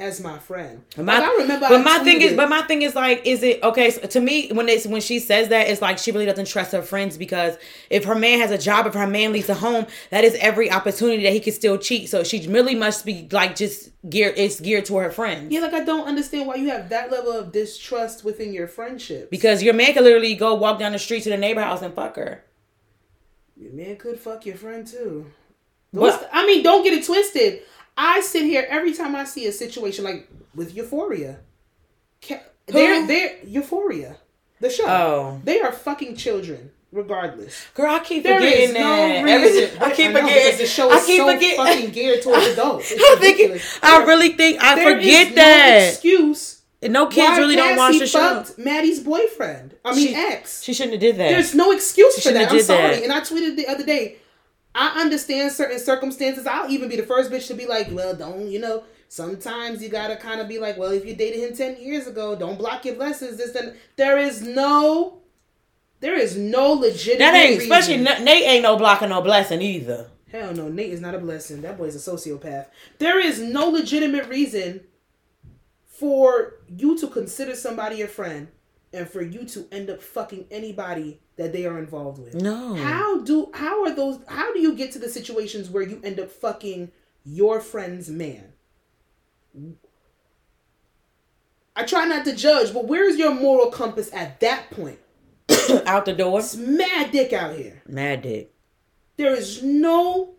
[0.00, 0.84] as my friend.
[0.94, 3.22] But my, Like, I remember but I my thing is, but my thing is like,
[3.26, 3.90] is it okay?
[3.90, 6.70] So to me, when it's when she says that, it's like she really doesn't trust
[6.72, 7.56] her friends because
[7.90, 10.70] if her man has a job, if her man leaves the home, that is every
[10.70, 12.08] opportunity that he can still cheat.
[12.08, 14.34] So she really must be like just geared.
[14.38, 17.32] It's geared to her friends yeah, like I don't understand why you have that level
[17.32, 19.30] of distrust within your friendship.
[19.30, 21.92] because your man can literally go walk down the street to the neighbor house and
[21.92, 22.44] fuck her.
[23.56, 25.26] Your man could fuck your friend too.
[25.90, 26.20] What?
[26.20, 27.62] Those- I mean, don't get it twisted.
[28.00, 31.40] I sit here every time I see a situation like with Euphoria.
[32.66, 34.16] They're they're Euphoria,
[34.60, 34.84] the show.
[34.86, 35.40] Oh.
[35.42, 37.66] They are fucking children, regardless.
[37.74, 39.24] Girl, I keep There forgetting is that.
[39.24, 39.82] no reason.
[39.82, 40.58] I keep know, forgetting.
[40.58, 41.56] the show I is keep so forgetting.
[41.56, 42.92] fucking geared towards adults.
[42.92, 43.20] It's thinking.
[43.52, 43.78] ridiculous.
[43.82, 45.78] I really think I There forget that.
[45.80, 46.54] No excuse.
[46.82, 48.20] No kids why really don't watch the show.
[48.44, 49.74] fucked Maddie's boyfriend.
[49.84, 50.62] I mean, She- ex.
[50.62, 51.30] She shouldn't have did that.
[51.30, 52.52] There's no excuse for that.
[52.52, 52.96] I'm sorry.
[52.96, 53.02] that.
[53.02, 54.16] And I tweeted the other day.
[54.78, 56.46] I understand certain circumstances.
[56.46, 58.84] I'll even be the first bitch to be like, well, don't you know?
[59.08, 62.36] Sometimes you gotta kind of be like, well, if you dated him ten years ago,
[62.36, 63.38] don't block your blessings.
[63.38, 65.18] This and there is no,
[65.98, 67.18] there is no legitimate.
[67.18, 67.72] that ain't reason.
[67.72, 70.10] especially Nate ain't no blocking no blessing either.
[70.30, 71.62] Hell no, Nate is not a blessing.
[71.62, 72.66] That boy's a sociopath.
[72.98, 74.82] There is no legitimate reason
[75.86, 78.48] for you to consider somebody a friend
[78.92, 82.34] and for you to end up fucking anybody that they are involved with.
[82.34, 82.74] No.
[82.74, 86.20] How do how are those how do you get to the situations where you end
[86.20, 86.90] up fucking
[87.24, 88.52] your friend's man?
[91.74, 94.98] I try not to judge, but where's your moral compass at that point?
[95.86, 96.40] Out the door.
[96.40, 97.82] It's mad dick out here.
[97.86, 98.52] Mad dick.
[99.16, 100.34] There is no.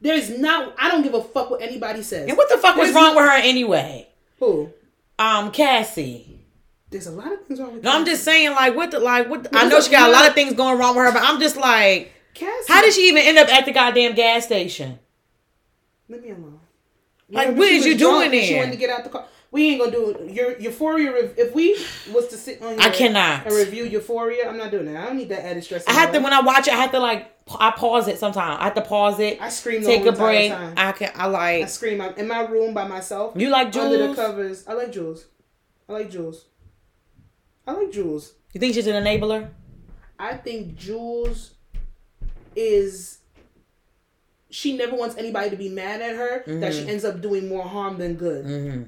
[0.00, 0.74] There's not.
[0.78, 2.28] I don't give a fuck what anybody says.
[2.28, 4.08] And what the fuck was wrong no- with her anyway?
[4.38, 4.70] Who?
[5.18, 6.25] Um, Cassie.
[6.96, 7.84] There's a lot of things wrong with.
[7.84, 9.44] No, I'm just saying, like, what the, like, what?
[9.44, 11.38] The, I know she got a lot- of things going wrong with her, but I'm
[11.38, 12.72] just like, Cassie.
[12.72, 14.98] how did she even end up at the goddamn gas station?
[16.08, 16.58] Let me alone.
[17.28, 19.26] Like, Remember what she you doing and She wanted to get out the car.
[19.50, 20.30] We ain't gonna do it.
[20.32, 21.12] Your Euphoria.
[21.36, 21.72] If we
[22.12, 23.46] was to sit on, here I cannot.
[23.46, 24.48] and review Euphoria.
[24.48, 24.96] I'm not doing that.
[24.96, 25.84] I don't need that added stress.
[25.86, 26.72] I have to when I watch it.
[26.72, 28.58] I have to like, I pause it sometimes.
[28.60, 30.50] I have to pause it, I scream take a break.
[30.50, 30.74] time.
[30.76, 31.10] I can.
[31.14, 31.62] I like.
[31.64, 32.00] I scream.
[32.00, 33.34] I'm in my room by myself.
[33.36, 34.66] You like under the covers.
[34.66, 35.26] I like Jules.
[35.88, 36.44] I like Jules.
[37.66, 38.34] I like Jules.
[38.52, 39.50] You think she's an enabler?
[40.18, 41.54] I think Jules
[42.54, 43.18] is
[44.50, 47.64] she never wants anybody to be mad at her that she ends up doing more
[47.64, 48.46] harm than good.
[48.46, 48.82] Mm-hmm.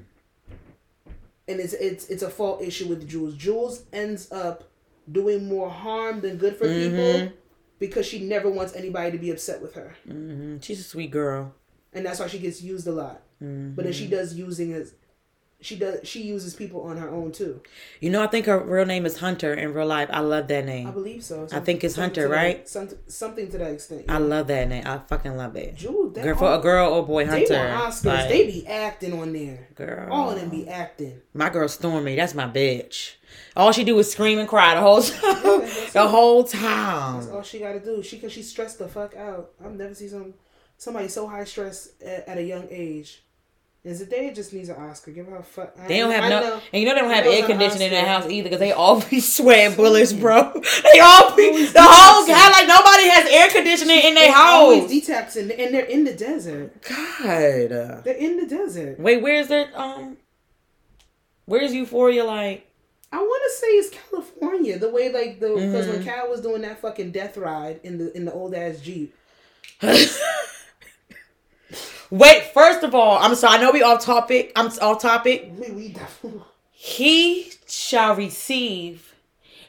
[1.48, 3.34] And it's it's it's a fault issue with Jules.
[3.34, 4.64] Jules ends up
[5.10, 6.96] doing more harm than good for Mm-hmm.
[7.26, 7.32] people
[7.78, 9.94] because she never wants anybody to be upset with her.
[10.06, 11.54] hmm She's a sweet girl.
[11.92, 13.22] And that's why she gets used a lot.
[13.40, 14.10] But then she Mm-hmm.
[14.14, 14.94] does using as
[15.60, 17.60] she does she uses people on her own too.
[18.00, 20.08] You know, I think her real name is Hunter in real life.
[20.12, 20.86] I love that name.
[20.86, 21.48] I believe so.
[21.52, 22.68] I think it's Hunter, to that- right?
[22.68, 24.04] Something, something to that extent.
[24.08, 24.84] I love that name.
[24.86, 25.74] I fucking love it.
[25.74, 27.68] Jewel, Girl, for all- a girl or boy They Hunter.
[27.74, 28.04] want Oscars.
[28.04, 29.66] Like, they be acting on there.
[29.74, 30.12] girl.
[30.12, 31.20] All of them be acting.
[31.34, 33.14] My girl Stormy, that's my bitch.
[33.56, 35.68] All she do is scream and cry the whole time.
[35.92, 37.16] the whole time.
[37.20, 38.00] That's all she got to do.
[38.02, 39.50] She cause she stressed the fuck out.
[39.64, 40.34] I've never seen some
[40.76, 43.24] somebody so high stress at, at a young age.
[43.88, 45.12] And Zendaya just needs an Oscar.
[45.12, 45.74] Give her a fuck.
[45.80, 47.86] I- They don't have I no, know- and you know they don't have air conditioning
[47.86, 50.52] in their house either because they all be sweating bullets, bro.
[50.92, 54.36] They all be Always the whole guy like nobody has air conditioning in their They're
[54.36, 54.90] always house.
[55.36, 56.82] detoxing, and they're in the desert.
[56.82, 59.00] God, They're in the desert.
[59.00, 59.74] wait, where's that?
[59.74, 60.18] Um,
[61.46, 62.24] where's Euphoria?
[62.24, 62.66] Like,
[63.10, 64.78] I want to say it's California.
[64.78, 66.04] The way like the because when Mm-hmm.
[66.04, 69.14] Cal was doing that fucking death ride in the in the old ass jeep.
[72.10, 72.44] wait.
[72.54, 73.58] First of all, I'm sorry.
[73.58, 74.52] I know we off topic.
[74.56, 75.50] I'm off topic.
[75.58, 76.42] We we definitely
[76.72, 79.14] He shall receive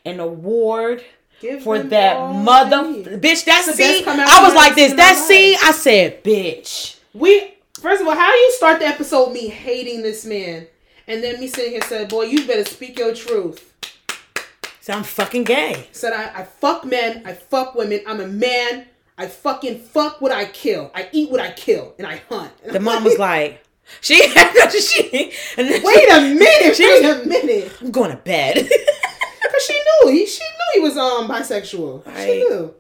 [0.05, 1.03] an award
[1.41, 2.83] give for that mother
[3.17, 3.45] bitch.
[3.45, 4.93] That the scene, best I was like this.
[4.93, 5.57] That scene.
[5.63, 6.97] I said, bitch.
[7.13, 10.67] We first of all, how do you start the episode me hating this man,
[11.07, 13.73] and then me sitting here saying, "Boy, you better speak your truth."
[14.81, 15.87] So I'm fucking gay.
[15.91, 18.01] Said I, I fuck men, I fuck women.
[18.07, 18.85] I'm a man.
[19.19, 20.91] I fucking fuck what I kill.
[20.95, 22.53] I eat what I kill, and I hunt.
[22.63, 23.61] And The mom was like,
[24.01, 24.15] she,
[24.79, 28.55] she, and then "Wait a minute, She wait a minute," I'm going to bed.
[28.55, 32.05] because she knew he she knew he was um bisexual.
[32.25, 32.73] She knew.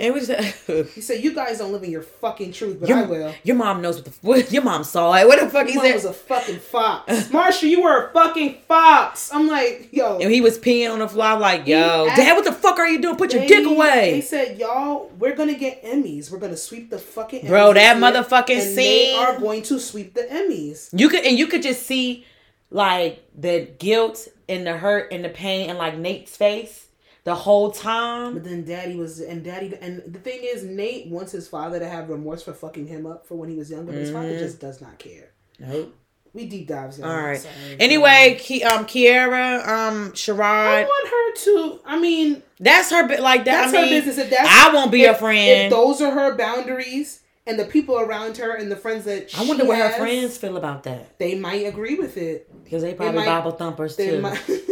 [0.00, 0.30] And we just,
[0.94, 3.56] He said, "You guys don't live in your fucking truth, but I will." your, your
[3.56, 5.26] mom knows what the what, your mom saw it.
[5.26, 7.12] What the fuck he Your mom was a fucking fox.
[7.28, 9.32] Marsha, you were a fucking fox.
[9.32, 10.18] I'm like, yo.
[10.18, 11.36] and he was peeing on the floor.
[11.38, 13.16] Like, yo, act- dad, what the fuck are you doing?
[13.16, 14.14] Put your dick away.
[14.14, 16.30] He said, y'all, we're gonna get Emmys.
[16.30, 19.18] We're gonna sweep the fucking Emmys Bro, that motherfucking and They scene.
[19.18, 20.90] are going to sweep the Emmys.
[20.92, 22.24] You could and you could just see
[22.70, 26.86] like the guilt and the hurt and the pain in like Nate's face
[27.28, 28.32] the whole time.
[28.34, 31.86] But then Daddy was, and Daddy, and the thing is, Nate wants his father to
[31.88, 33.92] have remorse for fucking him up for when he was younger.
[33.92, 34.38] But his father Mhm.
[34.38, 35.30] just does not care.
[35.58, 35.94] Nope.
[36.32, 37.00] We deep dives.
[37.00, 37.46] All right.
[37.80, 40.40] Anyway, Ki- um, Kierra, um, Sharad.
[40.40, 41.80] I want her to.
[41.84, 43.02] I mean, that's her.
[43.18, 43.70] Like that.
[43.70, 44.18] that's I mean, her business.
[44.18, 45.64] If that's, I won't be if, a friend.
[45.64, 49.44] If those are her boundaries, and the people around her and the friends that I
[49.46, 52.46] wonder she what her friends feel about that They might agree with it.
[52.62, 54.20] because they probably might- Bible thumpers They too.
[54.20, 54.38] might.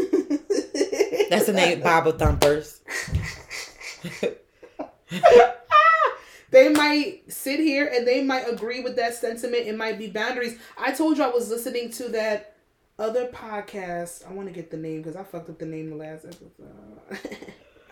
[1.31, 2.81] That's the name, Bible thumpers.
[6.51, 9.67] they might sit here and they might agree with that sentiment.
[9.67, 10.59] It might be boundaries.
[10.79, 12.57] I told you I was listening to that
[12.99, 14.29] other podcast.
[14.29, 16.51] I want to get the name because I fucked up the name the last episode.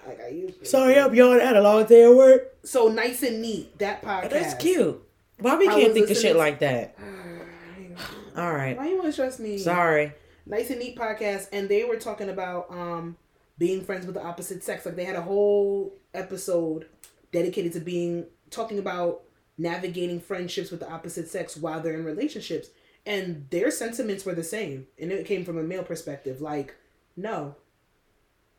[0.06, 1.00] like I usually Sorry, do.
[1.00, 1.40] I'm yawning.
[1.42, 2.54] I had a long day at work.
[2.64, 3.78] So nice and neat.
[3.78, 4.30] That podcast.
[4.30, 5.02] That's cute.
[5.40, 6.96] Why we can't think of shit listening- like that?
[8.36, 8.76] All right.
[8.76, 9.58] Why you want to trust me?
[9.58, 10.12] Sorry.
[10.46, 13.16] nice and neat podcast and they were talking about um
[13.58, 14.84] being friends with the opposite sex.
[14.84, 16.86] Like they had a whole episode
[17.32, 19.22] dedicated to being talking about
[19.56, 22.68] navigating friendships with the opposite sex while they're in relationships.
[23.06, 24.86] And their sentiments were the same.
[24.98, 26.40] And it came from a male perspective.
[26.40, 26.74] Like
[27.16, 27.56] no.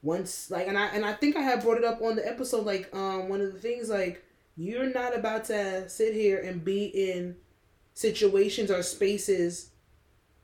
[0.01, 2.63] Once like and i and i think i had brought it up on the episode
[2.63, 4.23] like um one of the things like
[4.55, 7.35] you're not about to sit here and be in
[7.95, 9.71] situations or spaces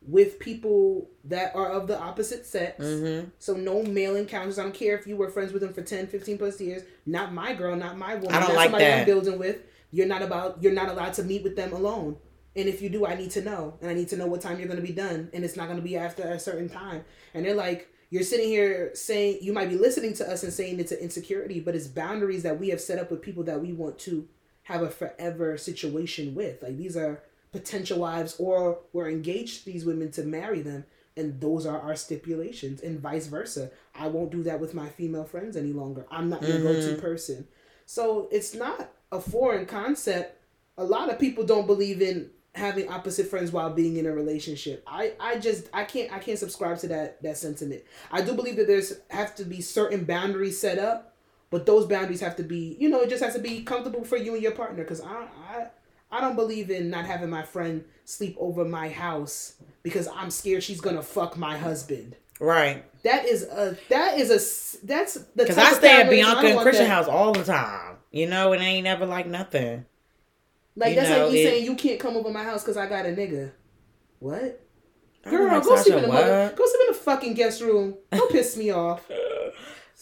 [0.08, 2.84] with people that are of the opposite sex.
[2.84, 3.30] Mm-hmm.
[3.40, 4.58] So no male encounters.
[4.58, 6.84] I don't care if you were friends with them for 10, 15 plus years.
[7.06, 8.34] Not my girl, not my woman.
[8.34, 9.00] I don't not like somebody that.
[9.00, 9.60] I'm building with.
[9.92, 12.18] You're not about you're not allowed to meet with them alone.
[12.56, 13.78] And if you do, I need to know.
[13.82, 15.30] And I need to know what time you're gonna be done.
[15.34, 17.04] And it's not gonna be after a certain time.
[17.34, 20.80] And they're like, you're sitting here saying you might be listening to us and saying
[20.80, 23.72] it's an insecurity, but it's boundaries that we have set up with people that we
[23.72, 24.28] want to
[24.64, 26.62] have a forever situation with.
[26.62, 30.86] Like these are potential wives or we're engaged to these women to marry them
[31.18, 33.70] and those are our stipulations and vice versa.
[33.94, 36.06] I won't do that with my female friends any longer.
[36.10, 37.02] I'm not your go-to mm-hmm.
[37.02, 37.48] person.
[37.86, 40.42] So it's not a foreign concept.
[40.78, 44.84] A lot of people don't believe in having opposite friends while being in a relationship.
[44.88, 47.84] I i just i can't i can't subscribe to that that sentiment.
[48.12, 51.12] I do believe that there's have to be certain boundaries set up
[51.52, 54.18] but those boundaries have to be you know it just has to be comfortable for
[54.18, 55.68] you and your partner because i i
[56.12, 60.64] I don't believe in not having my friend sleep over my house because I'm scared
[60.64, 62.16] she's gonna fuck my husband.
[62.40, 62.84] Right.
[63.04, 66.86] That is a that is a that's the Because I stay at Bianca and Christian
[66.86, 66.92] that.
[66.92, 67.98] house all the time.
[68.12, 69.86] You know, and it ain't never like nothing.
[70.76, 72.78] Like you that's know, like me it- saying you can't come over my house because
[72.78, 73.52] I got a nigga.
[74.20, 74.60] What?
[75.24, 77.96] Girl, go sleep in the mother, go sleep in the fucking guest room.
[78.12, 79.08] Don't piss me off.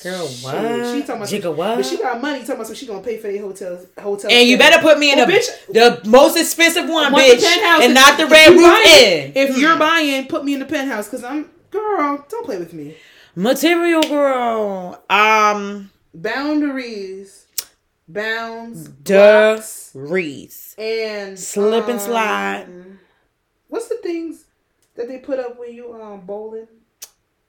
[0.01, 0.53] Girl, what?
[0.93, 1.75] She talking about Jigga some, what?
[1.75, 2.39] But she got money.
[2.39, 3.85] Talking about some she gonna pay for the hotels.
[3.99, 4.31] Hotel.
[4.31, 4.69] And you stay.
[4.69, 7.81] better put me in Well, the bitch, the most expensive one, want the bitch, penthouse.
[7.83, 9.31] and If- not the if red you roof buying- inn.
[9.35, 9.59] If Hmm.
[9.61, 12.25] you're buying, put me in the penthouse because I'm girl.
[12.29, 12.95] Don't play with me.
[13.35, 17.45] material girl, um, Boundaries,
[18.07, 22.67] bounds, duh, blocks, Reese, and Slip and um, slide.
[23.67, 24.45] What's the things
[24.95, 26.67] that they put up when you um bowling?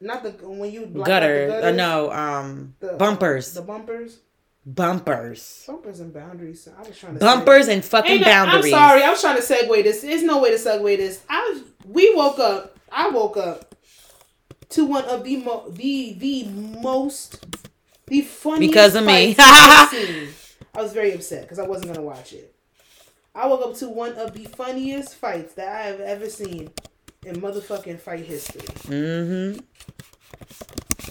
[0.00, 3.62] Not the when you block out the gutter, uh, gutters, no, um, the, bumpers, The
[3.62, 4.18] bumpers,
[4.64, 6.68] bumpers, bumpers and boundaries.
[6.76, 8.64] I was trying to bumpers, and fucking no- boundaries.
[8.66, 9.02] I'm sorry.
[9.02, 10.00] I was trying to segue this.
[10.02, 11.22] There's no way to segue this.
[11.28, 12.78] I was, we woke up.
[12.90, 13.74] I woke up
[14.70, 16.44] to one of the mo- the the
[16.80, 17.44] most
[18.06, 19.34] the funniest Because of me.
[19.34, 20.28] fights I've seen.
[20.74, 22.54] I was very upset because I wasn't gonna watch it.
[23.34, 26.70] I woke up to one of the funniest fights that I have ever seen
[27.26, 28.62] in motherfucking fight history.
[28.90, 29.60] Mm-hmm.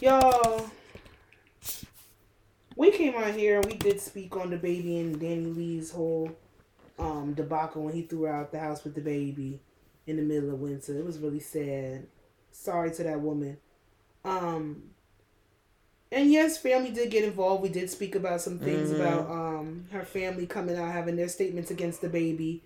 [0.03, 0.69] Y'all,
[2.75, 6.31] we came out here and we did speak on the baby and DaniLeigh's whole
[6.97, 9.61] um debacle when he threw her out the house with the baby
[10.07, 10.97] in the middle of winter.
[10.97, 12.07] It was really sad.
[12.51, 13.57] Sorry to that woman.
[14.25, 14.83] Um
[16.11, 17.61] and yes, family did get involved.
[17.61, 18.95] We did speak about some things Mhm.
[18.95, 22.63] about um her family coming out having their statements against the baby.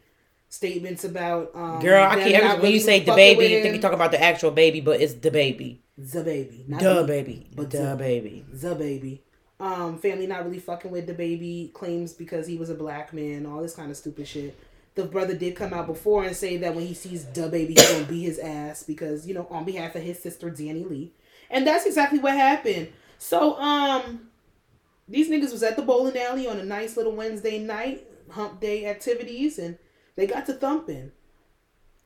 [0.53, 2.61] Statements about um Girl, I can't.
[2.61, 5.15] when you say the baby, you think you talk about the actual baby, but it's
[5.15, 8.45] the baby, the baby, not the baby, but the the- baby.
[8.53, 9.23] the baby.
[9.59, 13.47] Um, family not really fucking with the baby claims because he was a black man,
[13.47, 14.55] all this kind of stupid shit.
[14.93, 17.91] The brother did come out before and say that when he sees the baby, he's
[17.91, 21.09] gonna beat his ass because you know on behalf of his sister DaniLeigh,
[21.49, 22.89] and that's exactly what happened.
[23.17, 24.29] So um,
[25.09, 28.85] these niggas was at the bowling alley on a nice little Wednesday night, hump day
[28.85, 29.79] activities, and
[30.15, 31.11] they got to thumping.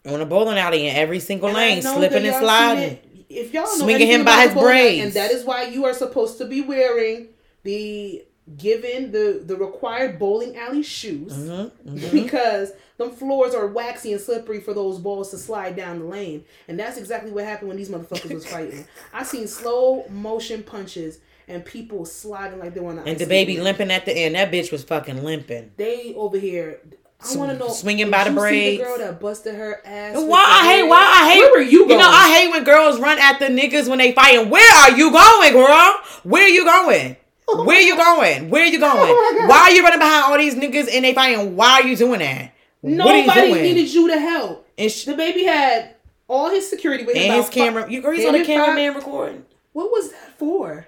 [0.06, 3.00] On a bowling alley in every single And lane, slipping and sliding.
[3.30, 5.06] If y'all know Swinging him by his braids.
[5.06, 7.28] and that is why you are supposed to be wearing
[7.64, 8.24] the
[8.58, 12.12] given the the required bowling alley shoes Mm-hmm, mm-hmm.
[12.24, 16.46] because them floors are waxy and slippery for those balls to slide down the lane,
[16.70, 18.88] and that's exactly what happened when these motherfuckers was fighting.
[19.14, 23.10] I seen slow motion punches and people sliding like they want to.
[23.10, 24.36] And the baby limping at the end.
[24.36, 25.72] That bitch was fucking limping.
[25.78, 26.80] They over here.
[27.20, 27.70] I want to know.
[27.70, 28.78] Swinging by the you see braids.
[28.80, 30.16] The girl that busted her ass.
[30.16, 30.80] Why the I hate?
[30.82, 30.90] braids?
[30.92, 31.40] Why I hate?
[31.40, 31.90] Where were you going?
[31.92, 34.50] You know I hate when girls run at the niggas when they fighting.
[34.50, 35.96] Where are you going, girl?
[36.24, 37.18] Where are you going?
[37.66, 38.50] Where you going?
[38.50, 39.42] Where are you oh going?
[39.42, 39.46] Oh.
[39.48, 41.56] Why are you running behind all these niggas and they fighting?
[41.56, 42.52] Why are you doing that?
[42.82, 43.62] what are you Nobody doing?
[43.64, 44.68] needed you to help.
[44.78, 45.96] and, sh- The baby had
[46.28, 47.32] all his security with him.
[47.32, 47.86] and his camera.
[47.86, 49.46] fi- You girl, he's on the cameraman five- recording.
[49.74, 50.88] What was that for?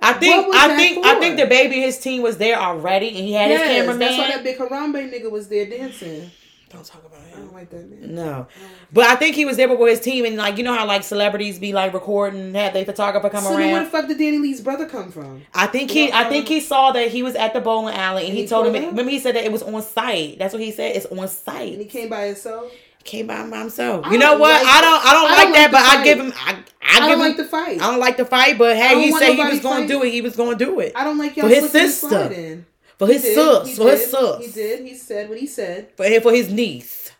[0.00, 3.08] I think I that think I think the baby and his team was there already,
[3.08, 3.98] and he had his cameraman.
[3.98, 6.30] that's why that big Harambe nigga was there dancing.
[6.70, 7.32] Don't talk about him.
[7.34, 8.14] I don't like that man.
[8.14, 8.46] No,
[8.92, 11.02] but I think he was there with his team, and like you know how like
[11.02, 13.52] celebrities be like recording, have their photographer come around.
[13.54, 15.42] So then where the fuck did DaniLeigh's brother come from?
[15.54, 18.28] I think he, I think he saw that he was at the bowling alley, and
[18.28, 18.74] And he, he told him.
[18.74, 18.86] pulled?
[18.88, 20.38] Remember, he said that it was on site.
[20.38, 20.94] That's what he said.
[20.94, 21.72] It's on site.
[21.72, 22.70] And he came by himself.
[23.04, 24.06] Came by by himself.
[24.10, 24.62] You know what?
[24.62, 25.06] like I don't.
[25.06, 26.32] I don't I like don't that, like but the I give him.
[26.36, 27.18] I, I, I, don't him.
[27.20, 27.80] like the fight.
[27.80, 30.10] I don't like the fight, but hey, he said he was going to do it.
[30.10, 32.64] He was going to do it I don't like y'all For his sister.
[32.98, 33.76] for his sus.
[33.76, 34.44] For his sus.
[34.44, 34.86] He did.
[34.86, 35.90] He said what he said.
[35.96, 37.12] For him, for his niece.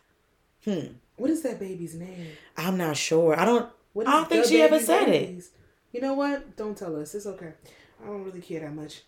[0.65, 0.87] Hmm.
[1.15, 2.27] What is that baby's name?
[2.57, 3.39] I'm not sure.
[3.39, 3.69] I don't.
[3.93, 5.43] What I don't think she ever said it.
[5.91, 6.55] You know what?
[6.55, 7.15] Don't tell us.
[7.15, 7.53] It's okay.
[8.03, 9.01] I don't really care that much.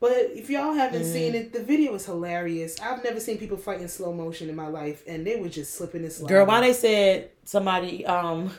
[0.00, 1.12] But if y'all haven't Mm.
[1.12, 2.76] seen it, the video is hilarious.
[2.80, 5.74] I've never seen people fight in slow motion in my life, and they were just
[5.74, 6.36] slipping and sliding.
[6.36, 8.50] Girl, why they said somebody um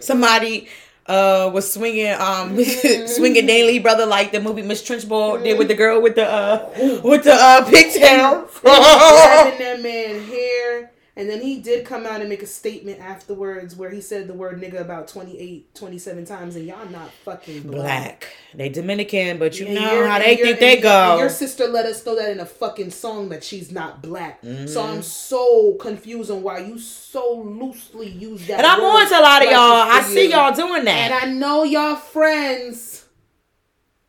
[0.00, 0.68] somebody
[1.06, 2.56] uh was swinging um
[3.06, 6.68] swinging daily brother like the movie Miss Trunchbull did with the girl with the uh
[7.04, 8.48] with the uh pigtail.
[8.60, 13.74] grabbing that man hair, and then he did come out and make a statement afterwards
[13.74, 17.72] where he said the word nigga about 28, 27 times, and y'all not fucking black.
[17.72, 18.26] Black.
[18.54, 21.18] They Dominican, but you And know how they think they and your- and go.
[21.18, 24.40] Your sister let us throw that in a fucking song that she's not black.
[24.42, 24.84] So Mhm.
[24.84, 28.58] I'm so confused on why you so loosely use that.
[28.58, 29.58] And I'm on to a lot of y'all.
[29.60, 31.10] I see y'all doing that.
[31.10, 31.14] And.
[31.14, 33.04] I know y'all friends.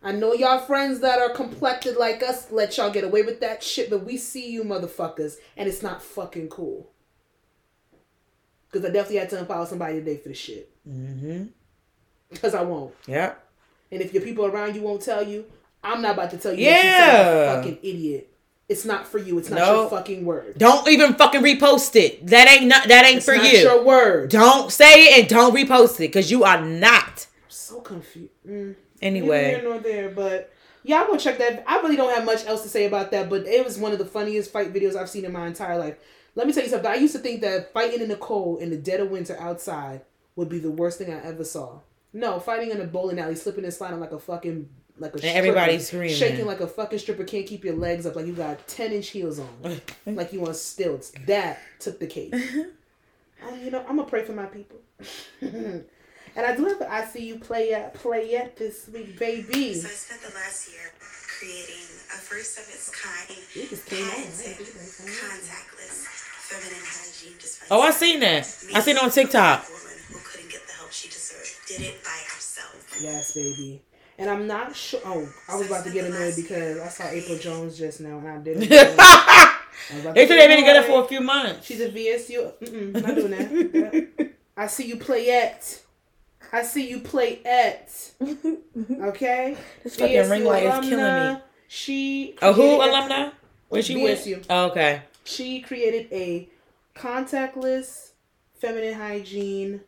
[0.03, 3.63] I know y'all friends that are complected like us let y'all get away with that
[3.63, 6.91] shit, but we see you motherfuckers, and it's not fucking cool.
[8.71, 10.69] Because I definitely had to unfollow somebody today for the shit.
[10.87, 11.45] Mm-hmm.
[12.29, 12.93] Because I won't.
[13.07, 13.33] Yeah.
[13.91, 15.45] And if your people around you won't tell you,
[15.83, 17.53] I'm not about to tell you Yeah.
[17.55, 18.33] like a fucking idiot.
[18.67, 19.37] It's not for you.
[19.37, 19.81] It's not No.
[19.81, 20.57] your fucking word.
[20.57, 22.27] Don't even fucking repost it.
[22.27, 23.59] That ain't not that ain't It's for not you.
[23.59, 24.29] your word.
[24.29, 27.27] Don't say it and don't repost it because you are not.
[27.45, 28.31] I'm so confused.
[28.45, 28.75] Mm.
[29.01, 29.43] Anyway.
[29.53, 30.51] Neither here nor there, but
[30.83, 31.63] yeah, I'm gonna check that.
[31.65, 33.99] I really don't have much else to say about that, but it was one of
[33.99, 35.95] the funniest fight videos I've seen in my entire life.
[36.37, 36.89] Let me tell you something.
[36.89, 40.01] I used to think that fighting in the cold in the dead of winter outside
[40.35, 41.79] would be the worst thing I ever saw.
[42.13, 44.69] No, fighting in a bowling alley, slipping and sliding like a fucking
[44.99, 46.15] like a And everybody's stripper, screaming.
[46.15, 47.23] shaking like a fucking stripper.
[47.23, 50.53] Can't keep your legs up like you got ten inch heels on, like you on
[50.53, 51.11] stilts.
[51.25, 52.35] That took the cake.
[53.47, 54.79] Um, you know, I'm gonna pray for my people.
[55.41, 55.85] and
[56.35, 59.75] I do have the I see you play at play yet this week, baby.
[59.75, 64.03] So I spent the last year creating a first of its kind It just came
[64.05, 64.11] out.
[64.11, 67.73] patented contactless feminine hygiene dispenser.
[67.73, 68.45] Oh, I seen that.
[68.75, 69.67] I seen it on TikTok.
[69.69, 72.97] Woman who couldn't get the help she deserved did it by herself.
[73.01, 73.81] Yes, baby.
[74.19, 74.99] And I'm not sure.
[75.05, 78.27] Oh, I was about to get annoyed because I saw April Jones just now, and
[78.27, 78.71] I didn't.
[78.71, 79.57] I
[79.91, 81.01] was about to They said they've been together annoyed.
[81.01, 81.65] for a few months.
[81.67, 82.53] She's a VSU.
[82.59, 84.31] Mm-mm, not doing that.
[84.57, 85.83] I see you play it.
[86.51, 88.13] I see you play it.
[89.01, 89.57] Okay.
[89.83, 91.39] This fucking ring light is killing me.
[91.67, 92.35] She.
[92.41, 92.85] Oh, who alumna?
[92.85, 93.29] a- alumni?
[93.69, 94.25] Where's she with?
[94.25, 94.45] BSU.
[94.49, 95.01] Oh, okay.
[95.27, 96.49] She created a
[96.95, 98.11] contactless
[98.59, 99.81] feminine hygiene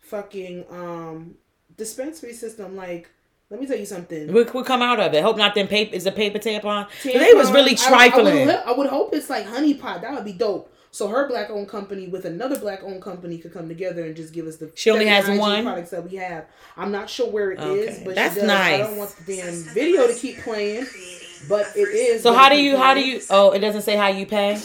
[0.00, 1.36] fucking um
[1.76, 2.76] dispensary system.
[2.76, 3.10] Like,
[3.50, 4.32] let me tell you something.
[4.32, 5.22] We we come out of it.
[5.22, 6.86] Hope not them paper is a paper tampon.
[7.02, 8.46] But they was Tampon, really I- I, trifling.
[8.46, 10.02] would, I would hope it's like honey pot.
[10.02, 10.70] That would be dope.
[10.90, 14.32] So her black owned company with another black owned company could come together and just
[14.32, 15.64] give us the She only has one?
[15.64, 16.44] products that we have.
[16.76, 18.02] I'm not sure where it is, Okay.
[18.04, 18.50] but That's she does.
[18.50, 22.22] I don't want the damn video to keep playing, creating but a it first is.
[22.22, 24.60] so how do you how do you oh it doesn't say how you pay?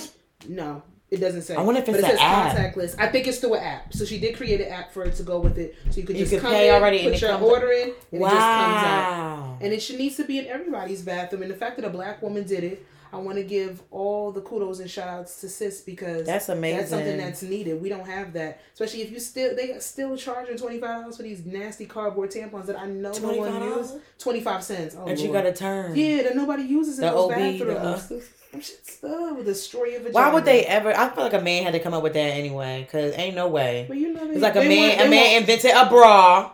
[0.47, 1.55] No, it doesn't say.
[1.55, 2.55] I wonder if but it's it an says app.
[2.55, 2.95] contactless.
[2.99, 3.93] I think it's through an app.
[3.93, 6.15] So she did create an app for it to go with it, so you could
[6.15, 7.93] You just could come pay in, already and put it your comes- order in, and
[7.93, 9.11] it just comes out.
[9.19, 9.57] Wow.
[9.61, 11.41] And it should needs to be in everybody's bathroom.
[11.41, 14.41] And the fact that a black woman did it, I want to give all the
[14.41, 16.77] kudos and shout outs to sis because That's amazing.
[16.77, 17.81] That's something that's needed.
[17.81, 21.23] We don't have that, especially if you still they still charging twenty five dollars for
[21.23, 24.01] these nasty cardboard tampons that I know no one uses.
[24.19, 24.95] Twenty five cents.
[24.97, 25.95] Oh, that you gotta turn.
[25.95, 28.11] Yeah, that nobody uses in The those OB, the, bathrooms.
[28.53, 30.13] uh, stuff will destroy your vagina.
[30.13, 30.95] Why would they ever?
[30.95, 32.87] I feel like a man had to come up with that anyway.
[32.91, 33.85] Cause ain't no way.
[33.87, 34.97] But you know, It's like a man.
[34.97, 36.51] want- a man want- invented a bra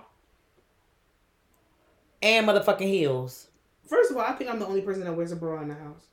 [2.22, 3.48] and motherfucking heels.
[3.88, 5.76] First of all, I think I'm the only person that wears a bra in the
[5.76, 6.06] house.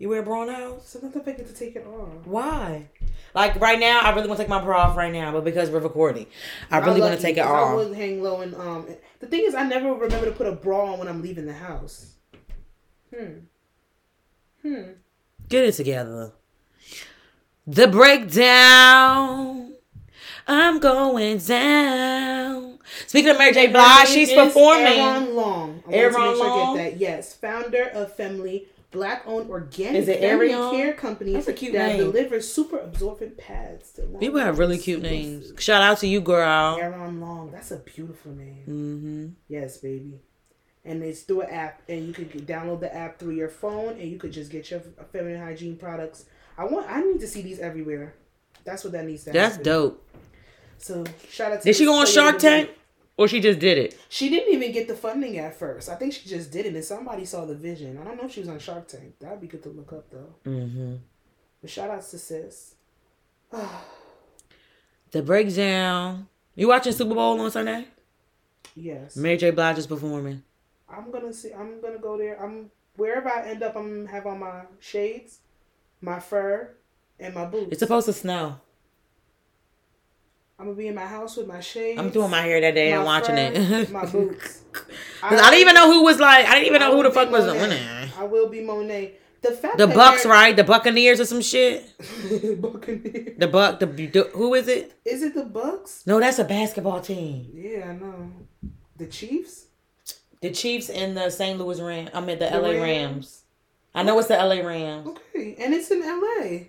[0.00, 0.78] You wear a bra now?
[0.82, 2.26] So not I get to take it off.
[2.26, 2.88] Why?
[3.34, 5.68] Like right now, I really want to take my bra off right now, but because
[5.68, 6.24] we're recording,
[6.70, 7.74] I really want to take it 'cause I off.
[7.76, 8.88] would hang low and um.
[9.18, 11.52] The thing is, I never remember to put a bra on when I'm leaving the
[11.52, 12.14] house.
[13.14, 13.40] Hmm.
[14.62, 14.82] Hmm.
[15.50, 16.32] Get it together.
[17.66, 19.74] The breakdown.
[20.48, 22.78] I'm going down.
[23.06, 23.66] Speaking of Mary J.
[23.66, 24.86] Blige, she's performing.
[24.98, 25.82] Aaron Long.
[25.86, 26.78] I Aaron want to make sure Long?
[26.78, 27.00] I get that.
[27.00, 30.70] Yes, founder of Family Black-owned organic Is it family Arion?
[30.72, 31.98] care company That's a cute that name.
[31.98, 33.92] delivers super absorbent pads.
[33.92, 35.10] To People have really cute Yes.
[35.12, 35.52] names.
[35.58, 36.76] Shout out to you, girl.
[36.80, 37.52] Aaron Long.
[37.52, 38.64] That's a beautiful name.
[38.68, 39.26] Mm-hmm.
[39.48, 40.20] Yes, baby.
[40.84, 44.10] And it's through an app, and you could download the app through your phone, and
[44.10, 44.80] you could just get your
[45.12, 46.24] feminine hygiene products.
[46.58, 46.90] I want.
[46.90, 48.14] I need to see these everywhere.
[48.64, 49.64] That's what that needs to That's happen.
[49.64, 50.08] dope.
[50.78, 51.68] So shout out to.
[51.68, 52.70] Is she this go on Shark of the Tank?
[53.20, 54.00] Or she just did it?
[54.08, 55.90] She didn't even get the funding at first.
[55.90, 57.98] I think she just did it, and somebody saw the vision.
[57.98, 59.12] I don't know if she was on Shark Tank.
[59.20, 60.34] That'd be good to look up though.
[60.46, 60.94] Mm-hmm.
[61.60, 62.76] But shout outs to sis.
[65.10, 66.28] The breakdown.
[66.54, 67.88] You watching Super Bowl on Sunday?
[68.74, 69.50] yes, Mary J.
[69.50, 70.42] Blige is performing.
[70.88, 71.52] I'm gonna see.
[71.52, 72.42] I'm gonna go there.
[72.42, 73.76] I'm wherever I end up.
[73.76, 75.40] I'm gonna have on my shades,
[76.00, 76.70] my fur,
[77.18, 77.72] and my boots.
[77.72, 78.60] It's supposed to snow.
[80.60, 81.98] I'm gonna be in my house with my shades.
[81.98, 83.90] I'm doing my hair that day and watching fur, it.
[83.90, 84.60] my boots.
[84.72, 86.46] 'Cause I didn't even know who was like.
[86.46, 87.60] I didn't even know who the fuck was Monet.
[87.60, 88.10] winning.
[88.18, 89.14] I will be Monet.
[89.42, 90.54] The fact The Bucks, right?
[90.54, 91.82] The Buccaneers or some shit.
[92.60, 93.38] Buccaneers.
[93.38, 93.80] The Buck.
[93.80, 94.92] The, the who is it?
[95.06, 96.06] Is it the Bucks?
[96.06, 97.50] No, that's a basketball team.
[97.54, 98.30] Yeah, I know.
[98.98, 99.64] The Chiefs.
[100.42, 101.58] The Chiefs and the St.
[101.58, 102.10] Louis Rams.
[102.12, 103.42] I mean the, The LA Rams.
[103.94, 105.08] I know it's the LA Rams.
[105.08, 106.66] Okay, and it's in LA,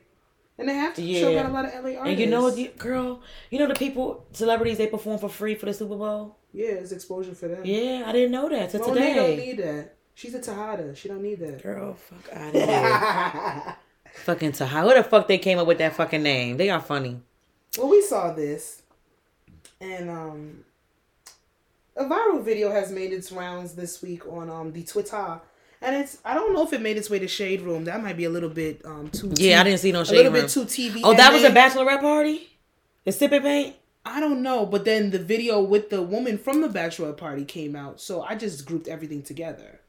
[0.58, 1.44] and they have to show Yeah.
[1.44, 2.08] got a lot of LA artists.
[2.10, 3.22] And you know you- girl?
[3.50, 6.38] You know the people, celebrities, they perform for free for the Super Bowl.
[6.54, 7.62] Yeah, it's exposure for them.
[7.66, 9.96] Yeah, I didn't know that till Monet don't need that.
[10.14, 10.94] She's a Tejada.
[10.96, 11.64] She don't need that.
[11.64, 13.76] Girl, fuck out of here.
[14.26, 14.82] fucking Taha.
[14.82, 16.58] Who the fuck they came up with that fucking name?
[16.58, 17.22] They are funny.
[17.78, 18.82] well, we saw this,
[19.80, 20.66] and um,
[21.96, 25.40] a viral video has made its rounds this week on um the Twitter,
[25.82, 27.86] and it's I don't know if it made its way to Shade Room.
[27.86, 29.32] That might be a little bit um too.
[29.36, 30.20] Yeah, I didn't see no Shade Room.
[30.20, 30.42] a little room.
[30.44, 31.02] bit too TV.
[31.04, 32.48] Oh, that was a bachelorette party?
[33.06, 33.76] The sipping paint?
[34.06, 37.76] I don't know, but then the video with the woman from the bachelorette party came
[37.76, 39.80] out, so I just grouped everything together.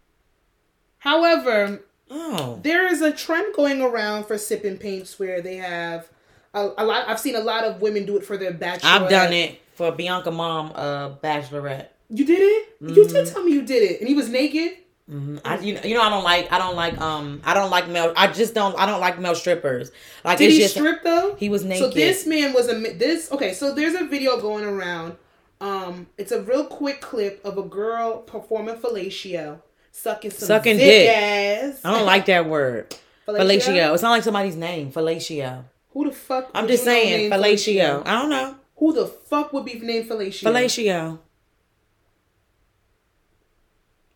[0.98, 2.60] However, Oh.
[2.62, 6.10] there is a trend going around for sipping paints where they have
[6.52, 7.08] a, a lot.
[7.08, 8.84] I've seen a lot of women do it for their bachelorette.
[8.84, 11.88] I've done it for Bianca Mom, uh, bachelorette.
[12.10, 12.76] You did it.
[12.82, 14.72] You did tell me you did it, and he was naked.
[15.08, 17.70] Hmm I, you know, you know, I don't like, I don't like, um, I don't
[17.70, 18.12] like male.
[18.16, 19.90] I just don't, I don't like male strippers.
[20.24, 21.34] Like Did he just, strip though?
[21.38, 23.30] he was naked So this man was a this.
[23.32, 25.16] Okay, so there's a video going around
[25.60, 29.60] Um, it's a real quick clip of a girl performing fellatio,
[29.92, 31.80] sucking some Sucking dick, ass.
[31.84, 32.94] I don't like that word.
[33.28, 33.60] Fellatio?
[33.60, 33.94] Fellatio.
[33.94, 34.90] It's not like somebody's name.
[34.90, 35.64] Fellatio.
[35.90, 36.50] Who the fuck?
[36.54, 37.30] I'm just saying.
[37.30, 38.02] named Fellatio.
[38.04, 38.56] I don't know.
[38.76, 40.42] Who the fuck would be named fellatio?
[40.42, 41.18] Fellatio.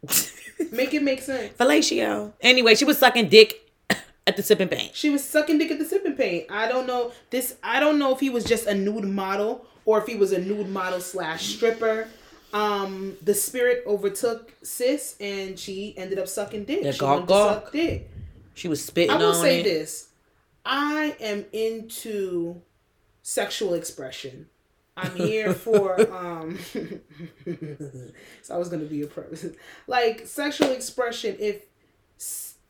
[0.73, 1.57] Make it make sense.
[1.57, 2.33] Fellatio.
[2.41, 3.71] Anyway, she was sucking dick
[4.27, 4.95] at the sipping paint.
[4.95, 6.47] She was sucking dick at the sipping paint.
[6.51, 7.57] I don't know this.
[7.63, 10.39] I don't know if he was just a nude model or if he was a
[10.41, 12.09] nude model slash stripper.
[12.53, 16.83] Um, the spirit overtook sis, and she ended up sucking dick.
[16.83, 17.73] The she gawk gawk.
[17.73, 18.11] dick.
[18.55, 19.65] She was spitting I will say it.
[19.65, 20.09] this:
[20.65, 22.63] I am into
[23.23, 24.47] sexual expression.
[24.97, 26.59] I'm here for um
[28.43, 29.57] so I was gonna be a person.
[29.87, 31.67] Like sexual expression, if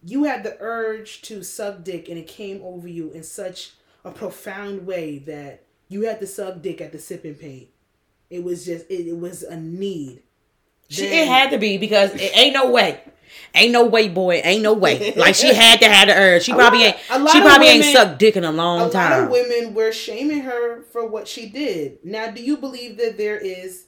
[0.03, 3.73] you had the urge to suck dick and it came over you in such
[4.05, 7.69] a profound way that you had to suck dick at the sipping paint.
[8.31, 10.23] It was just it, it was a need.
[10.89, 13.01] She, it had to be because it ain't no way.
[13.55, 14.41] Ain't no way, boy.
[14.45, 15.13] Ain't no way.
[15.17, 16.43] Like she had to have the urge.
[16.45, 17.31] She A probably lot- ain't.
[17.31, 20.41] She probably ain't sucked dick in a long a long lot of women were shaming
[20.41, 21.99] her for what she did.
[22.05, 23.87] Now, do you believe that there is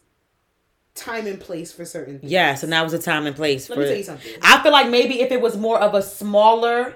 [0.94, 2.32] time and place for certain things?
[2.32, 4.32] Yes, and that was a time and place Let for me tell you something.
[4.42, 6.94] I feel like maybe if it was more of a smaller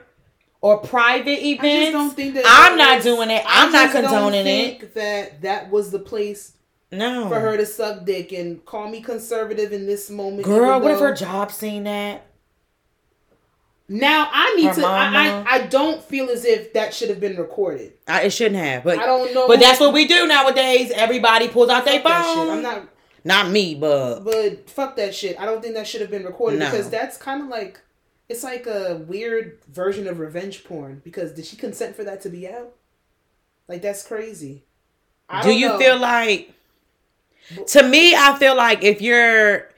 [0.63, 3.43] or private event, I just don't think that I'm that not doing it.
[3.47, 4.81] I'm not condoning it.
[4.81, 6.55] think That that was the place
[6.93, 10.45] No, for her to suck dick and call me conservative in this moment.
[10.45, 10.79] girl.
[10.79, 12.27] What if her job seen that?
[13.89, 14.87] Now I need Her to.
[14.87, 15.15] I?
[15.15, 17.95] I I don't feel as if that should have been recorded.
[18.07, 19.49] I, it shouldn't have, but I don't know.
[19.49, 20.91] But that's what we do nowadays.
[20.95, 22.51] Everybody pulls out their phone.
[22.51, 22.89] I'm not.
[23.25, 25.39] Not me, but But fuck that shit.
[25.41, 26.71] I don't think that should have been recorded No.
[26.71, 27.81] because that's kind of like
[28.29, 31.01] it's like a weird version of revenge porn.
[31.05, 32.75] Because did she consent for that to be out?
[33.69, 34.65] Like that's crazy.
[35.43, 35.79] Do you know.
[35.79, 36.53] feel like?
[37.69, 39.69] To me, I feel like if you're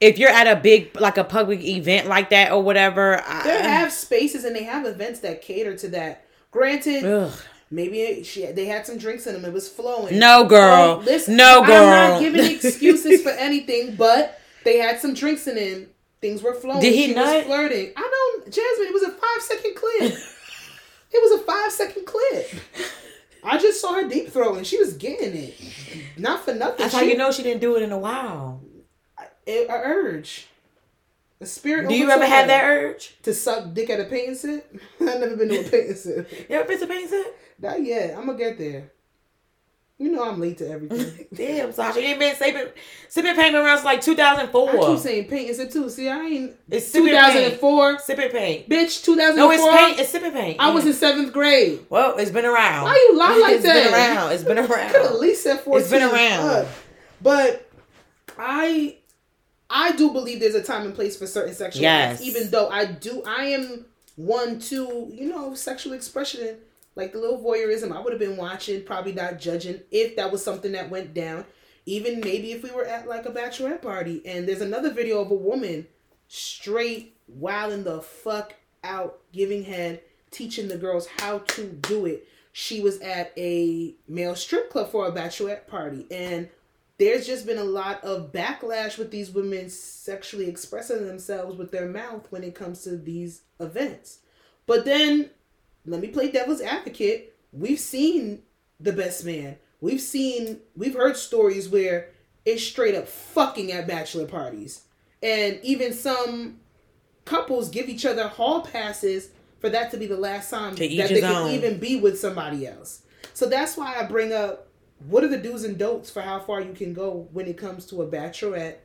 [0.00, 3.62] if you're at a big like a public event like that or whatever, I, they
[3.62, 6.26] have spaces and they have events that cater to that?
[6.50, 7.32] Granted, Ugh.
[7.70, 9.44] maybe she they had some drinks in them.
[9.44, 10.18] It was flowing.
[10.18, 11.84] no girl, Um, listen, no girl.
[11.86, 15.86] I'm not giving excuses for anything, but they had some drinks in them.
[16.20, 16.80] Things were flowing.
[16.80, 17.36] Did he she nut?
[17.38, 17.92] was flirting.
[17.96, 18.86] I don't, Jasmine.
[18.88, 20.12] It was a five second clip.
[21.12, 22.50] it was a five second clip.
[23.42, 24.64] I just saw her deep throating.
[24.64, 25.60] She was getting it.
[26.16, 26.76] Not for nothing.
[26.78, 28.60] That's how you know she didn't do it in a while.
[29.46, 30.46] a, a urge.
[31.40, 31.88] A spirit.
[31.88, 33.16] Do you ever have her that urge?
[33.24, 34.80] to suck dick at a paint sip?
[35.00, 36.30] I've never been to a paint sip.
[36.48, 37.38] You ever been to a paint sip?
[37.58, 38.16] Not yet.
[38.16, 38.92] I'm gonna get there.
[40.02, 41.26] You know I'm late to everything.
[41.34, 42.66] Damn, Sasha, you ain't been sipping
[43.08, 44.70] sipping paint around since like 2004.
[44.70, 45.88] I keep saying paint and sip too.
[45.88, 46.52] See, I ain't.
[46.70, 48.68] It's 2004, Sipping paint.
[48.68, 49.04] bitch.
[49.04, 49.36] 2004.
[49.36, 50.00] No, it's paint.
[50.00, 50.56] It's sipping paint.
[50.60, 51.86] I was in seventh grade.
[51.88, 52.84] Well, it's been around.
[52.84, 53.76] Why you lie like It's that?
[53.76, 54.32] It's been around.
[54.32, 54.92] It's been around.
[54.92, 55.80] Could at least said 14.
[55.82, 56.66] It's been around.
[57.20, 57.70] But
[58.36, 58.96] I,
[59.70, 62.14] I do believe there's a time and place for certain sexual Yes.
[62.14, 62.22] acts.
[62.22, 63.86] Even though I do, I am
[64.16, 66.56] one to you know sexual expression,
[66.94, 67.92] like the little voyeurism.
[67.92, 71.44] I would have been watching, probably not judging if that was something that went down.
[71.84, 75.30] Even maybe if we were at like a bachelorette party, and there's another video of
[75.30, 75.86] a woman
[76.28, 82.26] straight wilding the fuck out, giving head, teaching the girls how to do it.
[82.52, 86.48] She was at a male strip club for a bachelorette party, and
[86.98, 91.88] there's just been a lot of backlash with these women sexually expressing themselves with their
[91.88, 94.18] mouth when it comes to these events.
[94.66, 95.30] But then,
[95.86, 97.36] let me play devil's advocate.
[97.52, 98.42] We've seen
[98.80, 99.56] the best man.
[99.80, 102.10] We've seen, we've heard stories where
[102.44, 104.84] it's straight up fucking at bachelor parties.
[105.22, 106.60] And even some
[107.24, 109.30] couples give each other hall passes
[109.60, 111.50] for that to be the last time that they can own.
[111.50, 113.02] even be with somebody else.
[113.34, 114.68] So that's why I bring up
[115.08, 117.86] what are the do's and don'ts for how far you can go when it comes
[117.86, 118.76] to a bachelorette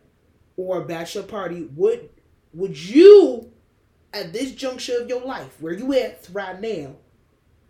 [0.56, 1.68] or a bachelor party.
[1.76, 2.10] Would
[2.54, 3.52] would you
[4.14, 6.96] at this juncture of your life, where you at right now,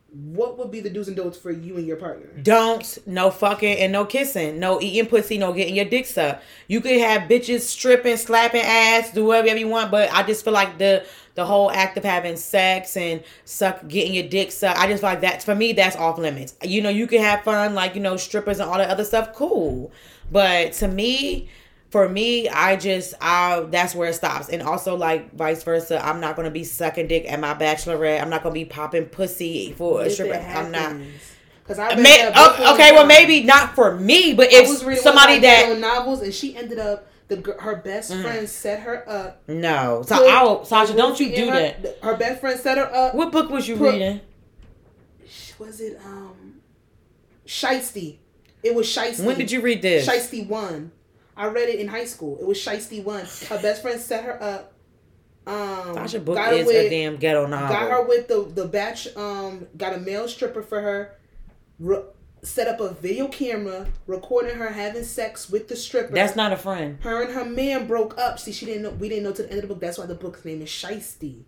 [0.09, 2.27] what would be the do's and don'ts for you and your partner?
[2.41, 6.43] Don't no fucking and no kissing, no eating pussy, no getting your dick sucked.
[6.67, 10.53] You could have bitches stripping, slapping ass, do whatever you want, but I just feel
[10.53, 14.87] like the the whole act of having sex and suck getting your dick sucked, I
[14.87, 16.55] just feel like that's for me that's off limits.
[16.63, 19.33] You know, you can have fun like you know strippers and all that other stuff,
[19.33, 19.91] cool,
[20.31, 21.49] but to me.
[21.89, 26.05] For me, I just I that's where it stops, and also like vice versa.
[26.05, 28.21] I'm not gonna be sucking dick at my bachelorette.
[28.21, 30.35] I'm not gonna be popping pussy for a stripper.
[30.35, 30.97] I'm not.
[31.63, 34.67] Because I May, oh, okay, well maybe not for me, but if
[34.99, 39.43] somebody my that novels, and she ended up the her best friend set her up.
[39.47, 41.99] no, so put I'll, Sasha, don't you do her, that.
[42.01, 43.15] Her best friend set her up.
[43.15, 44.21] What book was you Put- reading?
[45.59, 46.61] Was it um,
[47.45, 48.17] Shiesty?
[48.63, 49.25] It was Shiesty.
[49.25, 50.07] When did you read this?
[50.07, 50.91] Shiesty one.
[51.37, 52.37] I read it in high school.
[52.39, 53.25] It was Shiesty one.
[53.47, 54.73] Her best friend set her up.
[55.45, 57.69] Um, Tasha Book got her is with- a damn ghetto novel.
[57.69, 59.15] got her with the the batch.
[59.15, 61.15] Um, got a male stripper for her.
[61.79, 62.03] Re-
[62.43, 66.13] set up a video camera recording her having sex with the stripper.
[66.13, 66.97] That's not a friend.
[67.01, 68.39] her and her man broke up.
[68.39, 68.89] See, she didn't know.
[68.91, 69.79] We didn't know to the end of the book.
[69.81, 71.43] That's why the book's name is Shiesty.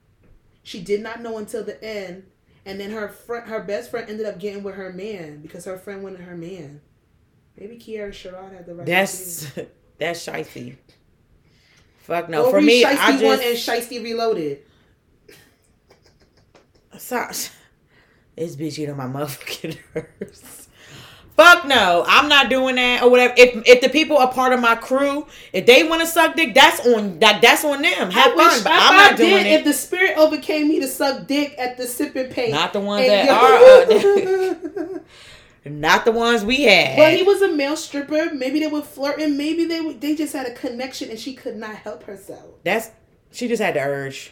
[0.63, 2.23] She did not know until the end,
[2.65, 5.77] and then her friend, her best friend, ended up getting with her man because her
[5.77, 6.81] friend wanted her man.
[7.57, 8.85] Maybe Kierra Sheard had the right.
[8.85, 9.51] That's
[9.99, 10.77] that's shicey.
[11.99, 12.45] Fuck no.
[12.45, 14.63] Go For me, I one and just Shiesty Reloaded.
[16.97, 17.27] so,
[18.35, 20.69] this bitch on my motherfucking nerves.
[21.35, 23.33] Fuck no, I'm not doing that or whatever.
[23.37, 26.53] If if the people are part of my crew, if they want to suck dick,
[26.53, 28.11] that's on that that's on them.
[28.11, 29.59] Have I wish fun, but if I'm I not doing did, it.
[29.59, 33.05] If the spirit overcame me to suck dick at the sipping paint, Not the ones
[33.07, 34.95] that are.
[34.95, 34.99] Uh,
[35.69, 36.97] not the ones we had.
[36.97, 38.33] Well, he was a male stripper.
[38.33, 39.37] Maybe they were flirting.
[39.37, 42.45] Maybe they were, they just had a connection, and she could not help herself.
[42.63, 42.91] That's
[43.31, 44.31] she just had the urge.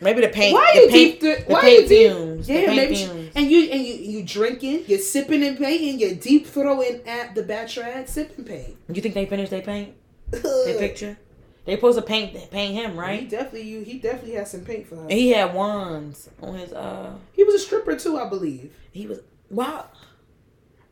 [0.00, 0.52] Maybe the paint.
[0.54, 1.20] Why the you paint, deep?
[1.20, 2.12] Th- the why paint you deep?
[2.12, 2.48] fumes.
[2.48, 2.94] Yeah, paint maybe.
[2.96, 3.32] Fumes.
[3.34, 7.42] and you and you you drinking, you're sipping and painting, you're deep throwing at the
[7.42, 8.76] bachelorette sipping paint.
[8.92, 9.94] You think they finished their paint?
[10.30, 11.16] Their picture?
[11.64, 13.20] They supposed to paint that paint him, right?
[13.20, 13.80] He definitely you.
[13.80, 15.02] He definitely had some paint for her.
[15.02, 17.14] And he had wands on his uh.
[17.32, 18.72] He was a stripper too, I believe.
[18.92, 19.20] He was
[19.50, 19.86] wow.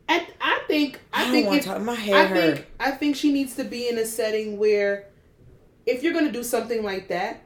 [0.07, 2.55] I, I think I I, think if, talk- my head I hurt.
[2.57, 5.07] think I think she needs to be in a setting where
[5.85, 7.43] if you're gonna do something like that,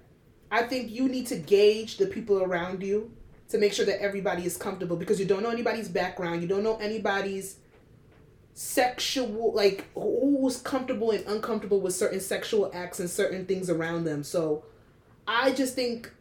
[0.52, 3.12] I think you need to gauge the people around you
[3.50, 6.64] to make sure that everybody is comfortable because you don't know anybody's background, you don't
[6.64, 7.58] know anybody's
[8.54, 14.24] sexual like who's comfortable and uncomfortable with certain sexual acts and certain things around them.
[14.24, 14.66] So
[15.28, 16.12] I just think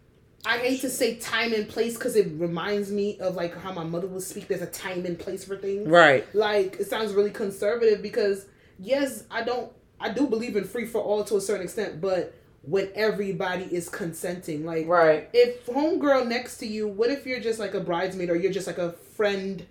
[0.47, 3.84] I hate to say time and place because it reminds me of like how my
[3.84, 4.49] mother would speak.
[4.49, 6.24] There's a time and place for things Right.
[6.34, 8.47] like it sounds really conservative because
[8.80, 12.32] yes i don't i do believe in free for all to a certain extent but
[12.62, 15.28] when everybody is consenting like Right.
[15.32, 18.68] if homegirl next to you what if you're just like a bridesmaid or you're just
[18.68, 19.66] like a friend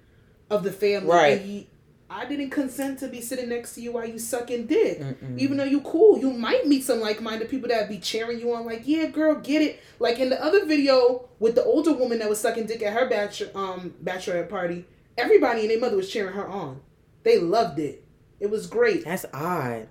[0.50, 1.68] of the family Right.
[2.10, 5.00] I didn't consent to be sitting next to you while you sucking dick.
[5.00, 5.38] Mm-mm.
[5.38, 8.66] even though you cool you might meet some like-minded people that be cheering you on
[8.66, 9.80] like yeah girl get it.
[10.00, 13.10] Like in the other video with the older woman that was sucking dick at her
[13.10, 14.86] bachelor um bachelorette party
[15.18, 16.80] everybody and their mother was cheering her on.
[17.24, 18.06] They loved it.
[18.40, 19.04] It was great.
[19.04, 19.90] That's odd.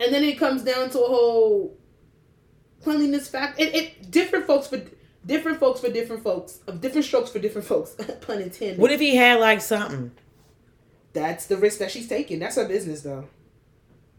[0.00, 1.76] and then it comes down to a whole
[2.82, 3.58] cleanliness fact.
[3.60, 4.80] It, it different folks for
[5.24, 7.90] different folks for different folks of different strokes for different folks.
[8.20, 8.78] Pun intended.
[8.78, 10.10] What if he had like something?
[11.14, 13.26] That's the risk that she's taking that's her business though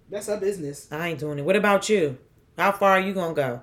[0.10, 1.46] that's her business I ain't doing it.
[1.46, 2.18] What about you?
[2.58, 3.62] How far are you gonna go?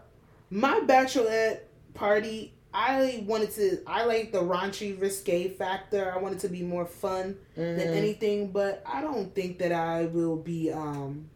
[0.51, 1.61] my bachelorette
[1.95, 6.85] party i wanted to i like the raunchy risque factor i wanted to be more
[6.87, 7.97] fun than Mhm.
[7.97, 11.29] anything but i don't think that i will be um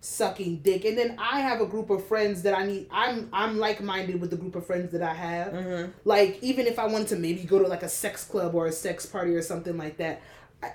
[0.00, 3.58] sucking dick and then i have a group of friends that i need i'm i'm
[3.58, 5.92] like-minded with the group of friends that i have Mhm.
[6.04, 8.72] like even if i wanted to maybe go to like a sex club or a
[8.72, 10.20] sex party or something like that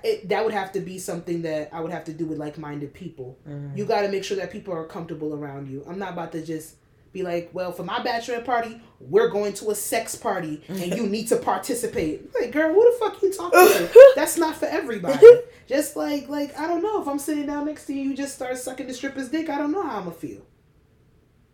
[0.04, 2.92] it, that would have to be something that i would have to do with like-minded
[2.94, 3.38] people.
[3.48, 3.76] Mhm.
[3.76, 5.84] you got to make sure that people are comfortable around you.
[5.88, 6.76] I'm not about to just
[7.12, 11.06] be like well for my bachelorette party we're going to a sex party and you
[11.16, 12.30] need to participate.
[12.38, 14.12] Like girl who the fuck you talking to?
[14.16, 15.26] That's not for everybody.
[15.66, 18.34] Just like like i don't know if i'm sitting down next to you you just
[18.34, 20.42] start sucking the stripper's dick i don't know how i'm gonna feel.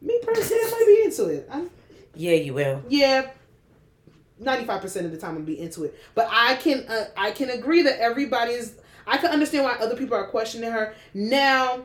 [0.01, 1.49] Me personally i might be into it.
[1.51, 1.71] I'm,
[2.15, 2.83] Yeah, you will.
[2.89, 3.31] yeah
[4.43, 7.83] 95% of the time i'm be into it but i can uh, i can agree
[7.83, 8.75] that everybody is
[9.07, 11.85] i can understand why other people are questioning her now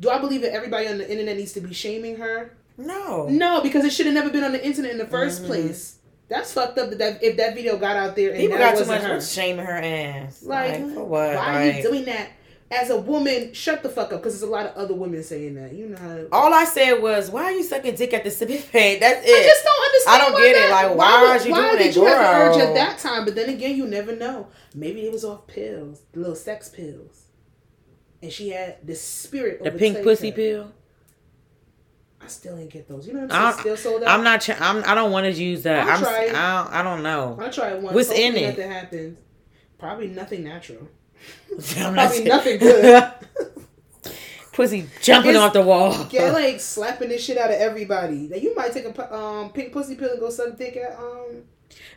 [0.00, 3.28] do i believe that everybody on the internet needs to be shaming her No.
[3.28, 5.46] no because it should have never been on the internet in the 1st Mhm.
[5.46, 5.96] place
[6.28, 8.82] that's fucked up that, that if that video got out there and People that got
[8.82, 10.42] too much her shaming her ass.
[10.42, 11.34] like, Like, for what?
[11.36, 12.28] why are you doing that
[12.72, 15.54] as a woman shut the fuck up because there's a lot of other women saying
[15.56, 18.24] that you know how to, all I said was, "Why are you sucking dick at
[18.24, 19.30] the sipping paint?" That's it.
[19.30, 20.14] I just don't understand.
[20.14, 20.70] I don't why get it.
[20.70, 22.20] Like, why would- are you why doing did that, you have
[22.54, 23.24] the urge at that time?
[23.24, 24.48] But then again, you never know.
[24.74, 27.24] Maybe it was off pills, little sex pills,
[28.22, 29.62] and she had the spirit.
[29.62, 30.36] the pink pussy her.
[30.36, 30.72] pill.
[32.20, 33.06] I still ain't get those.
[33.08, 33.60] You know what I- I'm saying?
[33.62, 34.08] Still sold out.
[34.10, 34.40] I'm not.
[34.40, 34.82] Ch- I'm.
[34.86, 35.86] I don't want to use that.
[35.88, 36.00] I'll I'm.
[36.02, 36.34] try it.
[36.34, 37.36] I don't, I don't know.
[37.40, 37.94] I'll try it once.
[37.94, 38.48] What's Hopefully in it?
[38.50, 39.18] Nothing happens.
[39.78, 40.88] Probably nothing natural.
[41.78, 43.12] I'm Probably nothing good.
[44.52, 46.04] Pussy jumping It's- off the wall.
[46.10, 48.26] Get like slapping this shit out of everybody.
[48.26, 51.44] That you might take a um pink pussy pill and go suck dick at um.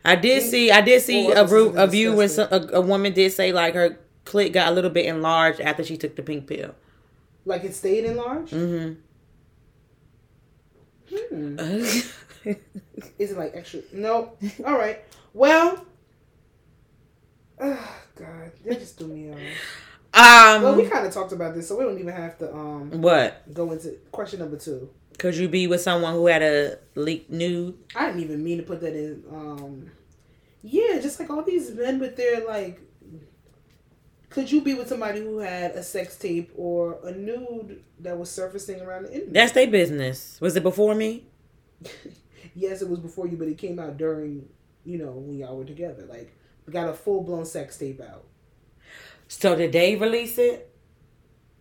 [0.06, 0.72] I did see.
[0.72, 3.74] I did see a, is a view when some, a, a woman did say like
[3.74, 6.74] her clit got a little bit enlarged after she took the pink pill.
[7.46, 8.54] Like it stayed enlarged.
[8.54, 8.94] Mm-hmm.
[11.30, 11.60] Hmm.
[13.20, 13.82] Is it like extra?
[13.92, 14.34] No.
[14.66, 15.04] All right.
[15.34, 15.86] Well.
[17.58, 19.38] Oh God, that just threw me off.
[20.14, 23.02] Um, Well, we kind of talked about this, so we don't even have to um
[23.02, 23.54] what?
[23.54, 24.90] go into question number two.
[25.18, 27.78] Could you be with someone who had a leaked nude?
[27.96, 29.24] I didn't even mean to put that in.
[29.32, 29.92] Um,
[30.62, 32.82] yeah, just like all these men with their like.
[34.30, 38.30] Could you be with somebody who had a sex tape or a nude that was
[38.30, 39.34] surfacing around the internet?
[39.34, 40.38] That's their business.
[40.42, 41.24] Was it before me?
[42.56, 44.46] yes, it was before you, but it came out during,
[44.84, 46.06] you know, when y'all were together.
[46.10, 46.36] Like,
[46.66, 48.26] we got a full blown sex tape out.
[49.28, 50.72] So did they release it?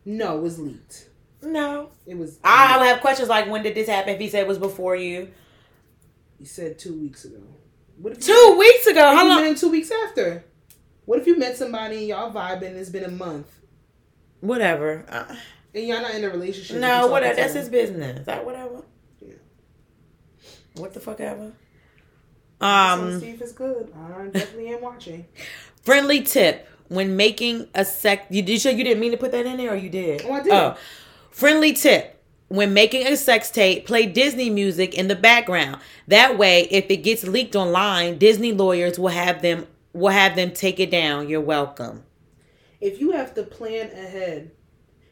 [0.05, 1.09] No, it was leaked.
[1.43, 1.91] No.
[2.07, 2.39] It was.
[2.45, 4.15] I would have questions like, when did this happen?
[4.15, 5.31] If he said it was before you,
[6.39, 7.43] he said two weeks ago.
[7.97, 9.01] What if two weeks ago.
[9.01, 9.43] How you long?
[9.43, 10.45] met two weeks after?
[11.05, 13.61] What if you met somebody and y'all vibing and it's been a month
[14.45, 15.07] Whatever.
[15.09, 15.35] Uh,
[15.75, 16.77] and y'all not in a relationship?
[16.77, 17.35] no, whatever.
[17.35, 18.27] That's his business.
[18.27, 18.83] That whatever.
[19.21, 19.35] Yeah.
[20.77, 21.53] What the fuck ever.
[22.61, 23.93] Um, Steve is good.
[23.97, 25.27] I definitely am watching.
[25.83, 28.27] friendly tip when making a sex.
[28.31, 30.23] You did you, you didn't mean to put that in there, or you did?
[30.25, 30.77] Oh, I did.
[31.31, 32.11] friendly tip.
[32.49, 35.81] When making a sex tape, play Disney music in the background.
[36.07, 40.53] That way, if it gets leaked online, Disney lawyers will have them will have them
[40.53, 41.29] take it down.
[41.29, 42.05] You're welcome.
[42.81, 44.51] If you have to plan ahead,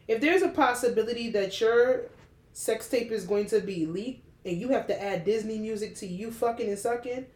[0.09, 2.11] if there's a possibility that your
[2.53, 6.07] sex tape is going to be leaked and you have to add Disney music to
[6.07, 7.27] you fucking and sucking,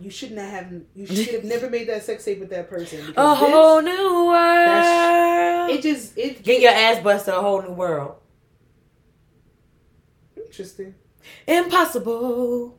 [0.00, 0.72] you shouldn't have.
[0.94, 3.12] You should have never made that sex tape with that person.
[3.16, 5.70] A whole new world.
[5.70, 8.16] it just it Get your ass bust to a whole new world.
[10.36, 10.94] interesting.
[11.46, 12.78] Impossible.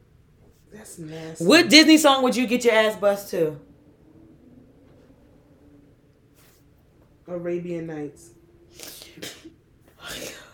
[0.73, 1.45] That's nasty.
[1.45, 3.59] What Disney song would you get your ass bust to?
[7.27, 8.29] Arabian Nights.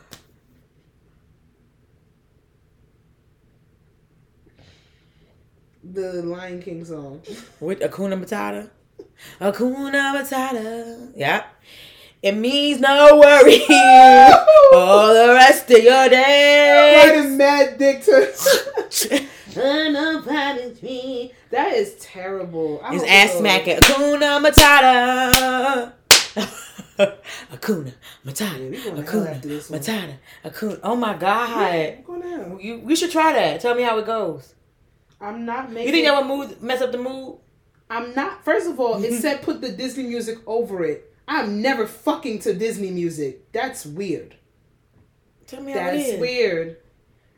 [5.84, 7.22] The Lion King song.
[7.60, 8.70] With Hakuna Matata?
[9.40, 11.12] Hakuna Matata.
[11.16, 11.46] Yeah.
[12.22, 13.62] It means no worry
[14.74, 17.14] all the rest of your day.
[17.16, 18.12] Writing mad dick to.
[21.50, 22.80] that is terrible.
[22.84, 23.78] I His hope ass smacking.
[23.78, 25.94] Hakuna Matata.
[27.52, 28.58] Hakuna Matata.
[28.60, 29.72] going to hell after Akuna.
[29.72, 30.14] Matata.
[30.46, 30.80] Akuna.
[30.84, 32.04] Oh my God.
[32.06, 32.58] Go now.
[32.60, 33.62] You, you should try that.
[33.62, 34.54] Tell me how it goes.
[35.22, 35.88] I'm not making.
[35.88, 37.38] You think that would move, mess up the mood?
[37.90, 38.44] I'm not.
[38.44, 41.14] First of all, it said put the Disney music over it.
[41.28, 43.52] I'm never fucking to Disney music.
[43.52, 44.36] That's weird.
[45.48, 46.78] Tell me how it That's weird.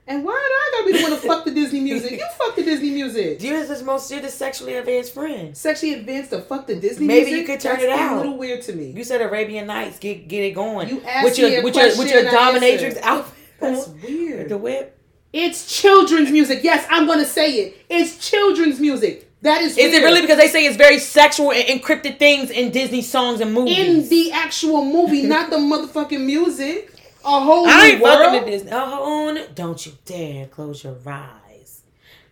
[0.06, 2.12] And why do I gotta be the one to fuck the Disney music?
[2.12, 3.42] You fuck the Disney music.
[3.42, 5.56] You're the most, you're the sexually advanced friend.
[5.56, 7.26] Sexually advanced to fuck the Disney music.
[7.26, 7.48] Maybe music?
[7.48, 8.18] you could turn That's it A out.
[8.18, 8.92] little weird to me.
[8.92, 10.90] You said Arabian Nights, get get it going.
[10.90, 13.34] You asked with your me a with your with your and I dominatrix outfit.
[13.60, 14.50] That's weird.
[14.50, 15.00] the whip.
[15.34, 16.60] It's children's music.
[16.64, 17.86] Yes, I'm gonna say it.
[17.90, 19.30] It's children's music.
[19.42, 19.78] That is.
[19.78, 23.42] Is it really because they say it's very sexual and encrypted things in Disney songs
[23.42, 23.78] and movies?
[23.78, 26.92] in the actual movie, not the motherfucking music?
[27.26, 27.74] A whole world.
[27.74, 28.44] I ain't new fucking world.
[28.44, 28.72] with Disney.
[28.74, 31.82] Oh, no, don't you dare close your eyes.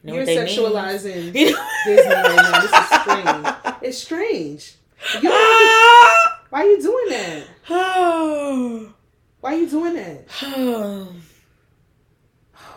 [0.04, 0.38] Know You're mean?
[0.38, 2.62] sexualizing You Disney right now.
[2.62, 3.78] This is strange.
[3.82, 4.76] It's strange.
[5.22, 6.38] You ah!
[6.40, 7.44] to- why are you doing that?
[9.42, 11.08] Why are you doing that?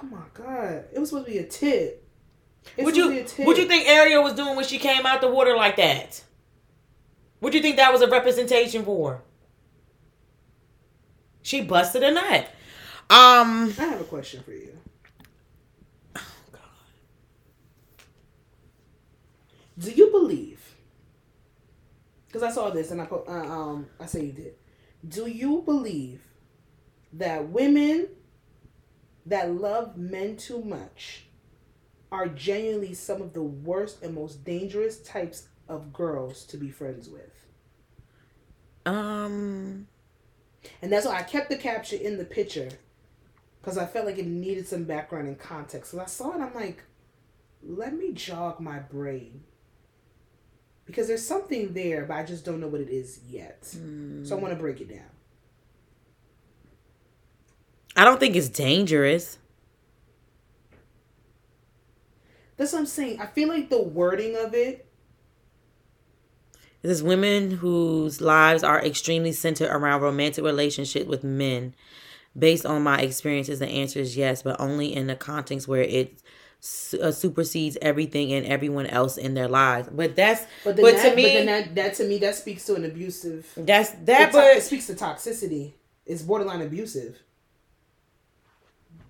[0.05, 0.17] Oh.
[0.17, 0.85] My god!
[0.93, 2.09] It was supposed to be a tip.
[2.77, 3.47] It's Would supposed to be you.
[3.47, 6.23] What you think Ariel was doing when she came out the water like that?
[7.41, 9.23] What do you think that was a representation for?
[11.43, 12.49] She busted a nut.
[13.11, 13.75] Um.
[13.79, 14.79] I have a question for you.
[16.17, 16.61] Oh God.
[19.79, 20.75] Do you believe?
[22.27, 24.55] Because I saw this and I uh, um I say you did.
[25.07, 26.23] Do you believe
[27.13, 28.09] that women
[29.27, 31.25] that love men too much
[32.13, 37.09] are genuinely some of the worst and most dangerous types of girls to be friends
[37.09, 37.47] with?
[38.87, 39.89] Um.
[40.81, 42.71] And that's why I kept the caption in the picture
[43.65, 45.91] because I felt like it needed some background and context.
[45.91, 46.83] So I saw it, I'm like,
[47.63, 49.43] let me jog my brain.
[50.85, 53.65] Because there's something there, but I just don't know what it is yet.
[54.27, 55.09] So I want to break it down.
[57.97, 59.39] I don't think it's dangerous.
[62.57, 63.21] That's what I'm saying.
[63.21, 64.87] I feel like the wording of it,
[66.83, 71.75] It is women whose lives are extremely centered around romantic relationships with men.
[72.39, 76.19] Based on my experiences, the answer is yes, but only in the context where it
[77.01, 79.89] uh, supersedes everything and everyone else in their lives.
[79.93, 82.75] But that's but, but, that, to me but that, that to me that speaks to
[82.75, 83.47] an abusive.
[83.57, 84.33] that's It, that.
[84.33, 85.75] to- it But speaks to toxicity.
[86.07, 87.23] It's borderline abusive.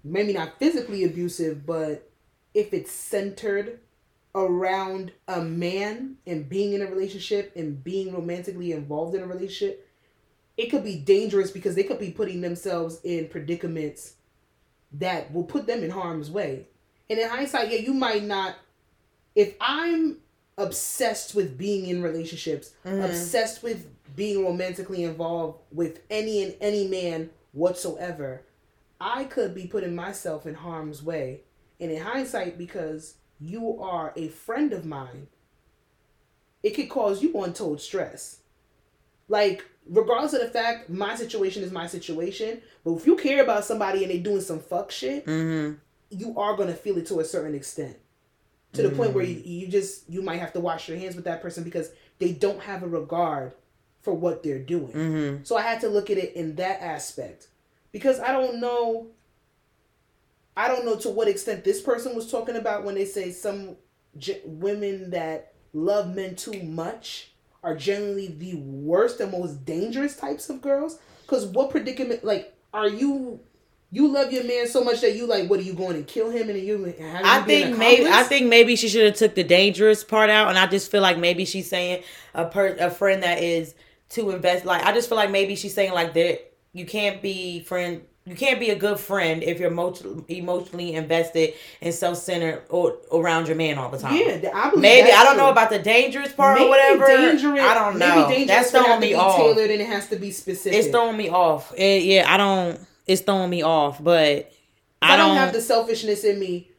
[0.05, 2.09] Maybe not physically abusive, but
[2.53, 3.81] if it's centered
[4.35, 9.89] around a man and being in a relationship and being romantically involved in a relationship
[10.57, 14.15] it could be dangerous because they could be putting themselves in predicaments
[14.93, 16.69] that will put them in harm's way.
[17.11, 18.55] And in hindsight, yeah, you might not.
[19.35, 20.19] If I'm
[20.57, 23.05] obsessed with being in relationships, Mhm.
[23.05, 28.43] obsessed with being romantically involved with any and any man whatsoever,
[29.01, 31.43] I could be putting myself in harm's way.
[31.81, 35.27] And in hindsight, because you are a friend of mine,
[36.63, 38.39] it could cause you untold stress.
[39.29, 42.63] Like, regardless of the fact, my situation is my situation.
[42.85, 45.75] But if you care about somebody and they're doing some fuck shit, Mm-hmm.
[46.11, 47.97] you are gonna feel it to a certain extent.
[48.75, 51.27] To the point where you, you just you might have to wash your hands with
[51.27, 53.53] that person because they don't have a regard
[54.03, 54.93] for what they're doing.
[54.93, 55.45] Mm-hmm.
[55.45, 57.47] So I had to look at it in that aspect
[57.95, 59.07] because I don't know.
[60.57, 63.77] I don't know to what extent this person was talking about when they say some
[64.19, 67.31] ge- women that love men too much
[67.63, 70.99] are generally the worst and most dangerous types of girls.
[71.23, 73.39] Because what predicament, like, are you?
[73.93, 76.29] You love your man so much that you like, what are you going to kill
[76.29, 79.45] him and you have I think maybe I think maybe she should have took the
[79.45, 82.03] dangerous part out, and I just feel like maybe she's saying
[82.35, 83.77] a per a friend that is
[84.11, 84.65] to invest.
[84.65, 88.03] Like I just feel like maybe she's saying like that you can't be friend.
[88.27, 91.53] You can't be a good friend if you're emo- emotionally invested
[91.83, 94.17] and self centered or around your man all the time.
[94.17, 97.07] Yeah, I believe Maybe I don't know about the dangerous part Maybe or whatever.
[97.07, 98.27] dangerous- I don't know.
[98.29, 99.37] Maybe dangerous That's throwing to me be off.
[99.37, 100.79] Tailored and it has to be specific.
[100.79, 101.75] It's throwing me off.
[101.77, 102.81] It- yeah, I don't.
[103.07, 104.51] It's throwing me off, but
[105.03, 106.71] I don't have the selfishness in me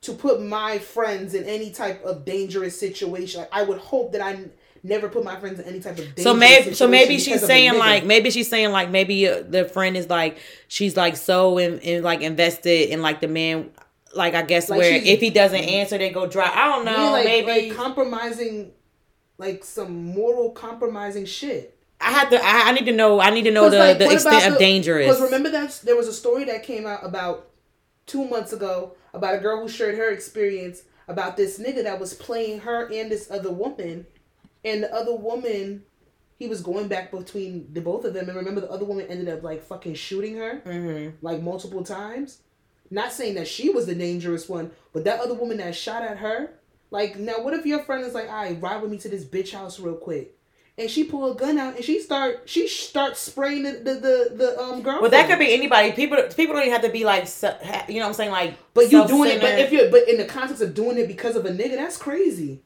[0.00, 3.40] to put my friends in any type of dangerous situation.
[3.40, 4.38] Like, I would hope that I
[4.86, 7.42] never put my friends in any type of dangerous So maybe, so maybe she's because
[7.42, 10.96] of a saying like, maybe she's saying like, maybe uh, the friend is like, she's
[10.96, 13.70] like so in, in like invested in like the man,
[14.14, 16.50] like I guess Like, where if he doesn't answer, they go dry.
[16.52, 18.72] I don't know, like, maybe like compromising,
[19.38, 21.76] like some moral compromising shit.
[22.00, 22.36] I have to.
[22.36, 23.20] I, I need to know.
[23.20, 25.06] I need to know the like, the extent about of the- dangerous.
[25.06, 27.48] Because remember that there was a story that came out about
[28.06, 32.14] two months ago about a girl who shared her experience about this nigga that was
[32.14, 34.06] playing her and this other woman,
[34.66, 35.84] and the other woman,
[36.38, 39.28] he was going back between the both of them, and remember the other woman ended
[39.28, 42.40] up like fucking shooting her hmm like multiple times.
[42.90, 46.18] Not saying that she was the dangerous one, but that other woman that shot at
[46.18, 46.50] her.
[46.90, 49.24] Like now, what if your friend is like, "All right, ride with me to this
[49.24, 50.36] bitch house real quick,"
[50.78, 54.32] and she pull a gun out and she start she starts spraying the the the,
[54.36, 55.00] the um girl.
[55.00, 55.92] Well, that could be anybody.
[55.92, 57.26] People, people don't even have to be like,
[57.88, 60.18] you know, what I'm saying like, But you doing it, but if you're but in
[60.18, 62.62] the context of doing it because of a nigga, that's crazy.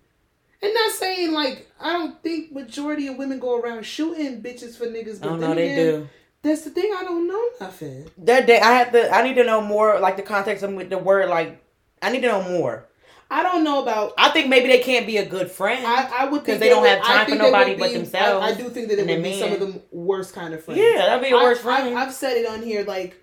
[0.62, 4.86] And not saying like I don't think majority of women go around shooting bitches for
[4.86, 5.20] niggas.
[5.20, 6.08] But don't then they do.
[6.42, 6.92] That's the thing.
[6.96, 8.10] I don't know nothing.
[8.18, 9.14] That day, I have to.
[9.14, 11.28] I need to know more, like the context of the word.
[11.28, 11.62] Like,
[12.00, 12.86] I need to know more.
[13.30, 14.14] I don't know about.
[14.18, 15.86] I think maybe they can't be a good friend.
[15.86, 18.44] I, I would 'Cause think they don't would- have time for nobody but be- themselves
[18.46, 20.80] I, I do think that it would be some of the worst kind of friends.
[20.80, 21.96] yeah, that'd be a worst friend.
[21.96, 22.84] I, I've said it on here.
[22.84, 23.16] Like,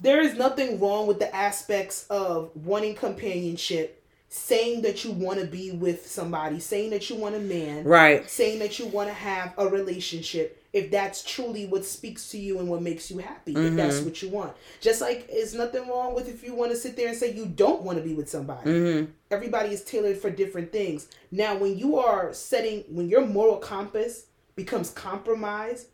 [0.00, 3.97] there is nothing wrong with the aspects of wanting companionship,
[4.28, 8.28] saying that you want to be with somebody, saying that you want a man, right.
[8.28, 10.62] saying that you want to have a relationship.
[10.72, 14.04] If that's truly what speaks to you and what makes you happy, if that's Mhm.
[14.04, 14.52] what you want.
[14.80, 17.46] Just like there's nothing wrong with if you want to sit there and say you
[17.46, 21.08] don't want to be with somebody hmm everybody is tailored for different things.
[21.30, 24.24] Now, when you are setting, when your moral compass
[24.56, 25.88] becomes compromised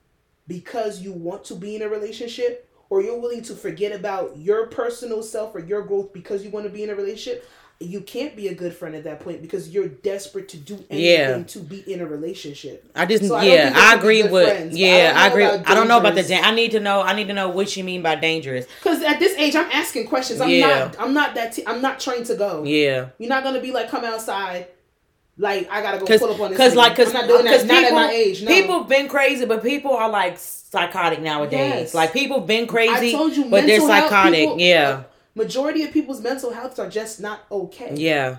[0.47, 4.67] because you want to be in a relationship, or you're willing to forget about your
[4.67, 7.49] personal self or your growth because you want to be in a relationship,
[7.81, 11.01] you can't be a good friend at that point because you're desperate to do anything
[11.41, 11.43] Yeah.
[11.43, 12.89] to be in a relationship.
[12.95, 15.45] I just So I yeah, I agree with friends, but I yeah, I, agree.
[15.45, 16.23] I don't know about the.
[16.23, 17.03] Dan- I need to know.
[17.03, 18.67] I need to know what you mean by dangerous.
[18.83, 20.41] Because at this age, I'm asking questions.
[20.41, 20.67] I'm Yeah.
[20.69, 21.01] not.
[21.01, 21.53] I'm not that.
[21.53, 22.63] T- I'm not trying to go.
[22.65, 24.69] Yeah, You're not gonna be like, come outside.
[25.37, 26.59] Like I gotta go pull up on this.
[26.59, 27.67] because like because not doing that.
[27.67, 28.43] Not people at my age.
[28.45, 28.49] No.
[28.53, 31.75] people been crazy, but people are like psychotic nowadays.
[31.75, 31.95] Yes.
[31.95, 34.39] Like people been crazy, I told you, but they're health, psychotic.
[34.39, 35.03] people- yeah,
[35.35, 37.95] majority of people's mental health are just not okay.
[37.97, 38.39] yeah,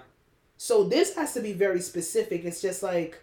[0.57, 2.45] So this has to be very specific.
[2.45, 3.21] It's just like,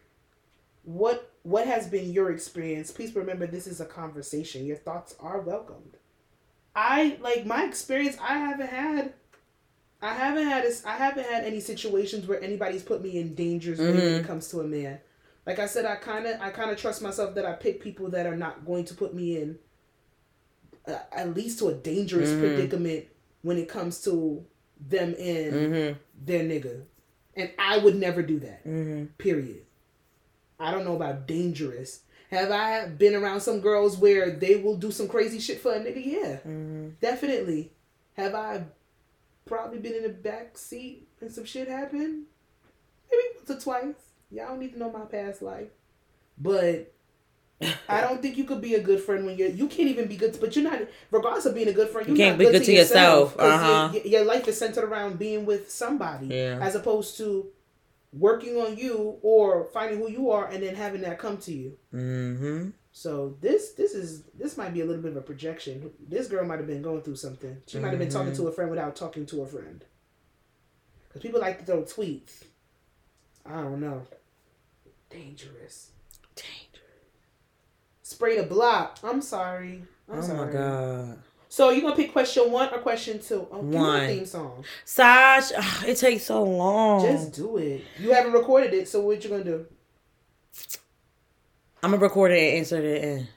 [0.85, 2.91] what what has been your experience?
[2.93, 4.65] Please remember, this is a conversation.
[4.65, 5.97] Your thoughts are welcomed.
[6.77, 8.17] I like my experience.
[8.21, 9.15] I haven't had.
[10.01, 13.79] I haven't had this, I haven't had any situations where anybody's put me in danger's
[13.79, 14.99] way when it comes to a man.
[15.47, 18.11] Like I said, I kind of I kind of trust myself that I pick people
[18.11, 19.59] that are not going to put me in
[20.89, 22.41] uh, at least to a dangerous Mhm.
[22.41, 23.05] predicament
[23.43, 24.45] when it comes to
[24.81, 26.83] them in mm-hmm, their nigga.
[27.37, 28.67] And I would never do that.
[28.67, 29.07] mm-hmm.
[29.19, 29.63] Period.
[30.61, 32.01] I don't know about dangerous.
[32.31, 35.79] Have I been around some girls where they will do some crazy shit for a
[35.81, 36.05] nigga?
[36.05, 36.89] Yeah, Mm-hmm.
[37.01, 37.73] definitely.
[38.17, 38.65] Have I
[39.45, 42.25] probably been in the back seat and some shit happened?
[43.11, 43.95] Maybe once or twice.
[44.31, 45.69] Y'all don't need to know my past life.
[46.39, 46.93] But
[47.89, 49.49] I don't think you could be a good friend when you're.
[49.51, 50.81] You can't even be good, but you're not.
[51.11, 53.37] Regardless of being a good friend, you're You can't not be good to yourself.
[53.39, 53.91] Uh-huh.
[53.95, 56.59] Your, your life is centered around being with somebody, Yeah.
[56.61, 57.47] as opposed to
[58.13, 61.79] working on you or finding who you are and then having that come to you.
[61.95, 62.71] Mm-hmm.
[62.93, 65.91] So this this is this might be a little bit of a projection.
[66.09, 67.57] This girl might have been going through something.
[67.67, 68.43] She might have been talking Mm-hmm.
[68.43, 69.83] to a friend without talking to a friend.
[71.09, 72.45] Because people like to throw tweets.
[73.47, 74.03] I don't know.
[75.11, 75.92] Dangerous.
[78.13, 78.99] Spray the block.
[79.03, 79.83] I'm sorry.
[80.11, 80.47] I'm Oh sorry.
[80.47, 81.19] my god.
[81.49, 83.47] So you gonna pick question one or question two?
[83.51, 84.07] Oh, One.
[84.07, 84.65] theme song.
[84.85, 87.05] Sash, ugh, it takes so long.
[87.05, 87.85] Just do it.
[87.99, 89.67] You haven't recorded it, so what you gonna do?
[91.83, 93.29] I'm gonna record it and insert it in.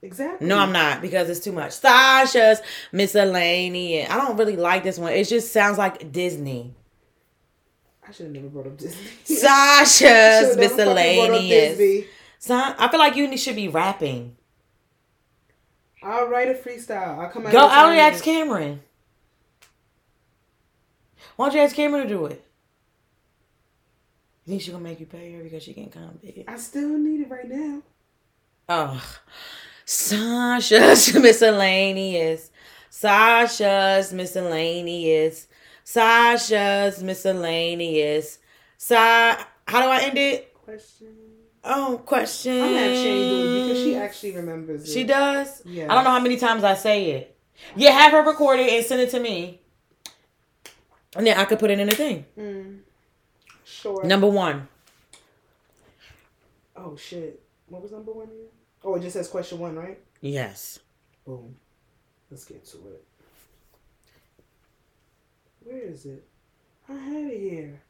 [0.00, 0.46] Exactly.
[0.46, 1.72] No, I'm not because it's too much.
[1.72, 2.60] Sasha's
[2.92, 4.08] miscellaneous.
[4.08, 5.12] I don't really like this one.
[5.12, 6.74] It just sounds like Disney.
[8.06, 9.02] I should have never brought up Disney.
[9.24, 12.06] Sasha's Should've never brought up miscellaneous.
[12.38, 14.36] Son, I feel like you should be rapping.
[16.02, 17.18] I'll write a freestyle.
[17.18, 17.52] I'll come out.
[17.52, 17.58] Go.
[17.60, 18.80] anytime I only ask Cameron.
[21.36, 22.44] Why don't you ask Cameron to do it?
[24.44, 26.44] You think she gonna make you pay her because she can't come big?
[26.48, 27.82] I still need it right now.
[28.68, 29.18] Oh,
[29.84, 32.50] Sasha's miscellaneous.
[32.90, 35.48] Sasha's miscellaneous.
[35.84, 38.38] Sasha's miscellaneous.
[38.76, 39.36] Sa.
[39.66, 40.54] How do I end it?
[40.54, 41.37] Question.
[41.64, 42.52] Oh, question.
[42.52, 44.92] I'm gonna have Shane do it because she actually remembers it.
[44.92, 45.62] She does.
[45.64, 45.90] Yeah.
[45.90, 47.36] I don't know how many times I say it.
[47.76, 49.60] Yeah, have her record it and send it to me,
[51.16, 52.24] and then I could put it in a thing.
[52.38, 52.78] Mm.
[53.64, 54.04] Sure.
[54.04, 54.68] Number one.
[56.76, 57.42] Oh shit.
[57.68, 58.46] What was number one again?
[58.84, 59.98] Oh, it just says question one, right?
[60.20, 60.78] Yes.
[61.26, 61.56] Boom.
[62.30, 63.04] Let's get to it.
[65.64, 66.24] Where is it?
[66.88, 67.82] I had it here.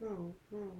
[0.00, 0.72] No, no.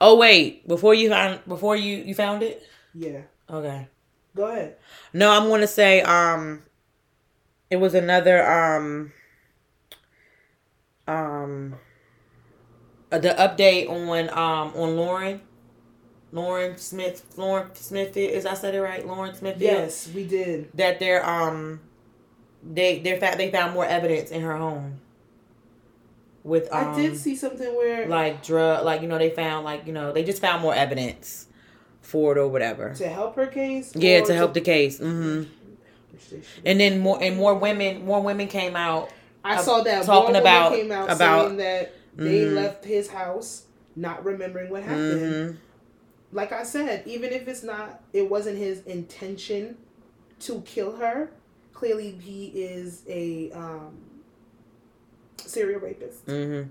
[0.00, 2.62] Oh wait, before you found before you you found it.
[2.94, 3.22] Yeah.
[3.50, 3.88] Okay.
[4.36, 4.76] Go ahead.
[5.12, 6.62] No, I'm gonna say um
[7.70, 9.12] it was another um
[11.06, 11.74] um
[13.10, 15.40] uh, the update on um on Lauren.
[16.30, 19.06] Lauren Smith Lauren Smith is I said it right?
[19.06, 20.70] Lauren Smith Yes, we did.
[20.74, 21.80] That they're um
[22.62, 25.00] they they found they found more evidence in her home.
[26.48, 29.86] With um I did see something where like drug like you know they found like
[29.86, 31.46] you know they just found more evidence
[32.00, 32.94] for it or whatever.
[32.94, 33.92] to help her case.
[33.94, 34.98] Yeah, to help the case.
[34.98, 35.50] Mm-hmm.
[36.64, 39.10] And then more and more women, more women came out.
[39.44, 42.54] I uh, saw that talking about- came out about- saying that they Mhm.
[42.54, 45.50] left his house not remembering what happened.
[45.50, 45.56] hmm
[46.36, 49.76] Like I said, even if it's not, it wasn't his intention
[50.40, 51.30] to kill her.
[51.72, 53.98] Clearly, he is a um,
[55.38, 56.62] serial rapist, hmm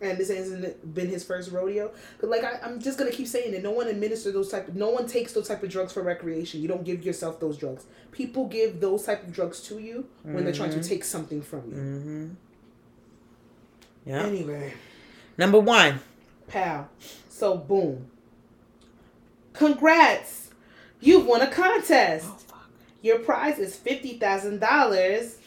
[0.00, 1.90] and this hasn't been his first rodeo.
[2.20, 3.62] But like I, I'm just gonna keep saying it.
[3.62, 4.68] No one administers those type.
[4.74, 6.60] No one takes those type of drugs for recreation.
[6.62, 7.84] You don't give yourself those drugs.
[8.12, 11.62] People give those type of drugs to you when they're trying to take something from
[11.70, 11.76] you.
[11.76, 12.28] hmm
[14.04, 14.22] Yeah.
[14.24, 14.74] Anyway.
[15.36, 16.00] Number one.
[16.46, 16.88] Pal.
[17.28, 18.06] So boom.
[19.52, 20.50] Congrats!
[21.00, 22.28] You've won a contest.
[23.02, 25.38] Your prize is fifty thousand dollars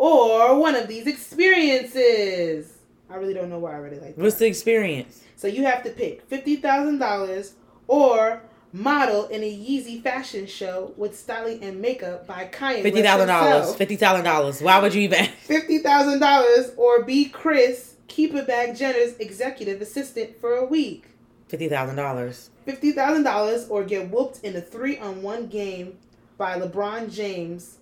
[0.00, 2.72] or one of these experiences.
[3.10, 4.22] I really don't know why I really like that.
[4.22, 5.22] What's the experience?
[5.36, 7.54] So you have to pick fifty thousand dollars
[7.86, 8.42] or
[8.72, 12.82] model in a Yeezy fashion show with styling and makeup by Kanye.
[12.82, 13.74] Fifty thousand dollars.
[13.74, 14.62] Fifty thousand dollars.
[14.62, 15.26] Why would you even?
[15.44, 21.04] Fifty thousand dollars or be Kris Keep It Bag Jenner's executive assistant for a week.
[21.48, 22.48] Fifty thousand dollars.
[22.64, 25.98] fifty thousand dollars or get whooped in a three on one game
[26.38, 27.76] by LeBron James.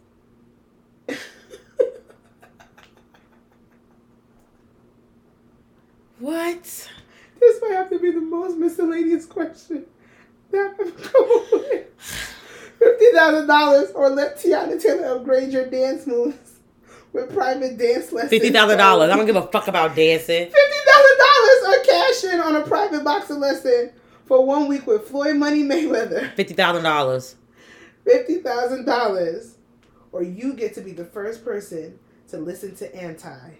[6.20, 6.88] What?
[7.40, 9.86] this might have to be the most miscellaneous question
[10.50, 11.86] that I've ever come up with.
[12.78, 16.58] Fifty thousand dollars or let Teyana Taylor upgrade your dance moves
[17.12, 18.30] with private dance lessons.
[18.30, 19.10] Fifty thousand dollars.
[19.10, 20.46] I don't give a fuck about dancing.
[20.46, 23.90] Fifty thousand dollars or cash in on a private boxing lesson
[24.26, 26.32] for one week with Floyd Money Mayweather.
[26.34, 27.36] Fifty thousand dollars.
[28.04, 29.56] fifty thousand dollars,
[30.12, 31.98] or you get to be the first person
[32.28, 33.50] to listen to Anti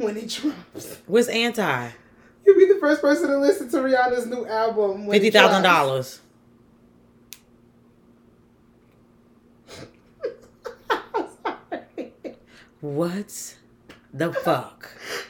[0.04, 0.96] when it drops.
[1.06, 1.90] What's anti?
[2.46, 5.10] You'll be the first person to listen to Rihanna's new album.
[5.10, 6.20] Fifty thousand dollars.
[12.80, 13.56] What
[14.14, 14.88] the fuck?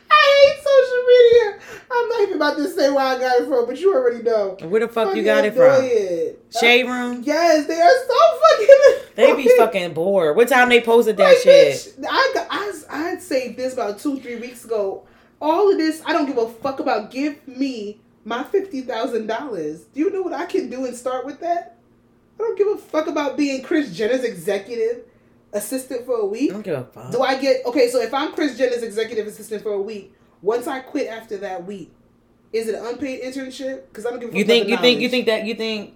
[1.10, 1.60] I hate social media.
[1.90, 4.56] I'm not even about to say where I got it from, but you already know.
[4.62, 5.84] Where the fuck you got it from?
[5.84, 6.44] it.
[6.58, 7.22] Shade uh, room.
[7.24, 9.06] Yes, they are so fucking.
[9.16, 10.34] They be fucking bored.
[10.36, 11.74] What time they posted that Like, shit?
[12.00, 12.72] bitch, I I
[13.12, 15.06] I saved this about two three weeks ago.
[15.42, 17.10] All of this, I don't give a fuck about.
[17.10, 19.82] Give me my fifty thousand dollars.
[19.92, 21.76] Do you know what I can do and start with that?
[22.38, 25.04] I don't give a fuck about being Kris Jenner's executive
[25.52, 26.50] assistant for a week.
[26.50, 27.12] I don't give a fuck.
[27.12, 27.88] Do I get okay?
[27.90, 31.66] So if I'm Kris Jenner's executive assistant for a week, once I quit after that
[31.66, 31.92] week,
[32.52, 33.82] is it an unpaid internship?
[33.88, 35.94] Because I don't give a you think you think you think that you think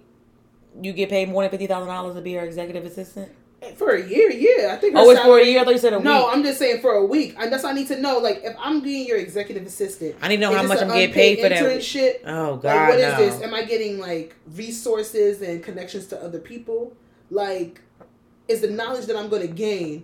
[0.81, 3.31] you get paid more than fifty thousand dollars to be her executive assistant?
[3.77, 4.29] for a year?
[4.31, 4.93] Yeah, I think.
[4.95, 5.59] Oh, it's for a year.
[5.59, 6.05] I thought you said a No, week.
[6.05, 7.35] No, I'm just saying for a week.
[7.39, 8.19] And that's what I need to know.
[8.19, 11.13] Like, if I'm being your executive assistant, I need to know how much I'm getting
[11.13, 11.63] paid for that.
[11.63, 12.19] internship.
[12.25, 13.17] Oh God, Like, what is no.
[13.17, 13.41] this?
[13.41, 16.95] Am I getting like resources and connections to other people?
[17.31, 17.81] Like,
[18.47, 20.03] is the knowledge that I'm going to gain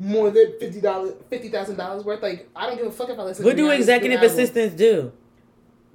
[0.00, 2.22] more than fifty dollars, fifty thousand dollars worth?
[2.22, 3.44] Like, I don't give a fuck if I listen.
[3.44, 5.12] What do executive assistants do?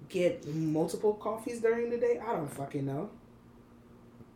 [0.07, 2.21] Get multiple coffees during the day?
[2.25, 3.09] I don't fucking know.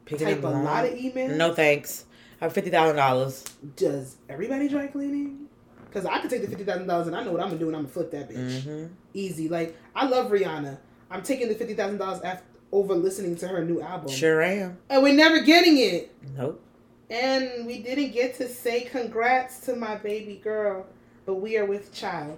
[0.05, 1.37] Picking Type a lot of emails.
[1.37, 2.05] No thanks.
[2.41, 3.43] I have fifty thousand dollars.
[3.75, 5.45] Does everybody dry cleaning?
[5.85, 7.67] Because I could take the fifty thousand dollars and I know what I'm gonna do
[7.67, 8.61] and I'm gonna flip that bitch.
[8.63, 8.93] Mm-hmm.
[9.13, 9.49] Easy.
[9.49, 10.79] Like I love Rihanna.
[11.11, 14.09] I'm taking the fifty thousand dollars after over listening to her new album.
[14.09, 14.77] Sure am.
[14.89, 16.11] And we're never getting it.
[16.35, 16.63] Nope.
[17.09, 20.85] And we didn't get to say congrats to my baby girl,
[21.25, 22.37] but we are with child.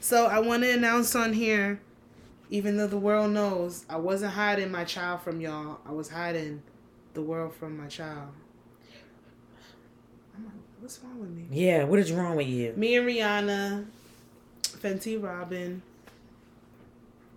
[0.00, 1.80] So I want to announce on here,
[2.50, 5.78] even though the world knows, I wasn't hiding my child from y'all.
[5.86, 6.62] I was hiding
[7.14, 8.28] the world from my child.
[10.38, 11.46] Like, What's wrong with me?
[11.50, 11.84] Yeah.
[11.84, 12.72] What is wrong with you?
[12.76, 13.86] Me and Rihanna,
[14.62, 15.82] Fenty Robyn,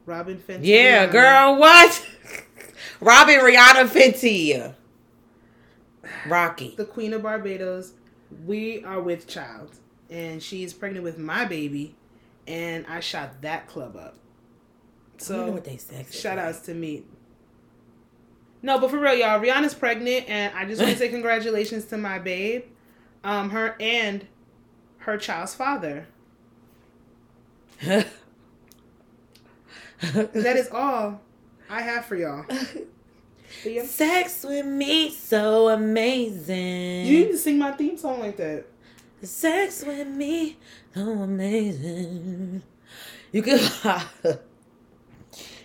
[0.06, 0.60] Robyn Fenty.
[0.64, 1.12] Yeah, Rihanna.
[1.12, 1.56] girl.
[1.60, 2.08] What?
[3.02, 4.74] Robyn, Rihanna, Fenty,
[6.28, 6.74] Rocky.
[6.78, 7.94] the Queen of Barbados.
[8.46, 9.76] We are with child,
[10.10, 11.96] and she's pregnant with my baby,
[12.48, 14.16] and I shot that club up.
[15.18, 16.20] So what they sex.
[16.20, 16.48] shout like.
[16.48, 17.04] outs to me.
[18.62, 21.98] No, but for real, y'all, Rihanna's pregnant, and I just want to say congratulations to
[21.98, 22.64] my babe,
[23.24, 24.26] um, her and
[25.00, 26.08] her child's father.
[30.12, 31.22] That is all
[31.70, 32.46] I have for y'all.
[33.66, 37.06] Yeah, Sex with me so amazing.
[37.06, 38.66] you need to sing my theme song like that.
[39.22, 40.58] Sex with me
[40.94, 42.62] so amazing.
[43.32, 43.62] You could.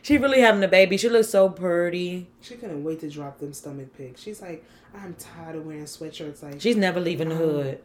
[0.03, 0.97] she really having a baby.
[0.97, 2.28] She looks so pretty.
[2.41, 4.22] She couldn't wait to drop them stomach pics.
[4.22, 4.64] She's like,
[4.95, 6.43] I'm tired of wearing sweatshirts.
[6.43, 7.80] Like, She's never leaving the um, hood.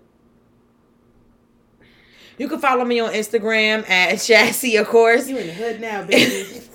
[2.37, 5.27] You can follow me on Instagram at Chassis, of course.
[5.27, 6.61] you in the hood now, baby.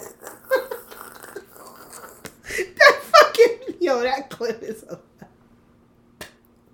[3.80, 4.84] yo, that clip is.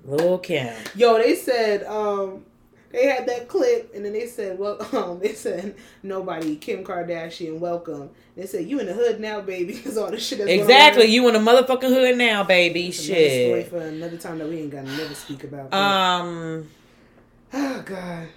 [0.05, 0.75] Lil Kim.
[0.95, 2.45] Yo, they said um
[2.95, 5.75] they had that clip, and then they said, well, um, they said
[6.05, 8.11] nobody, Kim Kardashian, welcome.
[8.37, 11.07] They said you in the hood now, baby, because all the shit that's going Exactly.
[11.07, 12.89] You in the motherfucking hood now, baby.
[12.89, 13.71] It's another story Shit.
[13.71, 15.75] for another time that we ain't gonna never speak about.
[15.75, 16.69] Um.
[17.53, 18.29] oh God,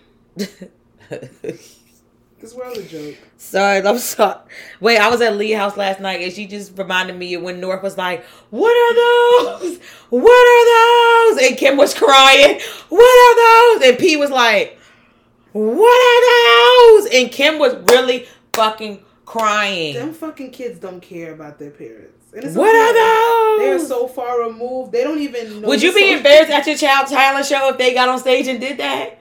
[2.39, 3.15] this world's a joke.
[3.38, 4.39] Sorry, I'm sorry.
[4.79, 7.59] Wait, I was at Lee House last night and she just reminded me of when
[7.59, 9.79] North was like, What are those?
[10.09, 11.47] What are those?
[11.49, 12.59] And Kim was crying,
[12.89, 13.89] What are those?
[13.89, 14.77] And P was like,
[15.53, 17.11] What are those?
[17.13, 19.95] And Kim was really fucking crying.
[19.95, 22.13] Them fucking kids don't care about their parents.
[22.33, 22.77] And it's What okay.
[22.77, 23.59] are those?
[23.59, 24.91] They're so far removed.
[24.91, 25.67] They don't even know.
[25.69, 28.59] Would you be embarrassed at your child talent show if they got on stage and
[28.59, 29.19] did that?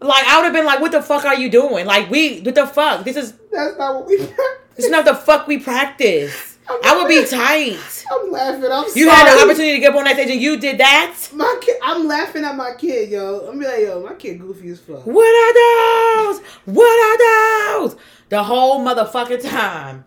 [0.00, 1.86] Like I would have been like, "What the fuck are you doing?
[1.86, 3.04] Like we, what the fuck?
[3.04, 4.16] This is That's not what we.
[4.16, 8.04] this is not the fuck we practice." I would be tight.
[8.10, 8.64] I'm laughing.
[8.72, 9.10] I'm You sorry.
[9.10, 11.14] had the opportunity to get up on that stage and you did that.
[11.34, 13.46] My kid, I'm laughing at my kid, yo.
[13.50, 15.04] I'm be like, yo, my kid goofy as fuck.
[15.04, 16.40] What are those?
[16.64, 17.96] What are those?
[18.30, 20.04] The whole motherfucking time.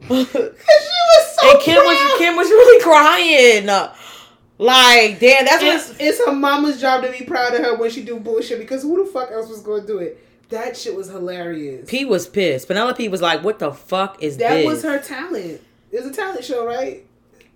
[0.10, 2.18] And she was so And Kim was.
[2.18, 3.66] Kim was really crying.
[4.56, 6.00] Like, damn, that's It's, what.
[6.00, 9.04] it's her mama's job to be proud of her when she do bullshit because who
[9.04, 10.20] the fuck else was going to do it?
[10.50, 11.88] That shit was hilarious.
[11.90, 12.68] P was pissed.
[12.68, 15.60] Penelope was like, "What the fuck is that this?" was her talent.
[15.90, 17.04] It's a talent show, right?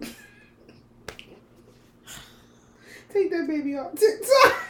[3.12, 4.62] Take that baby off TikTok.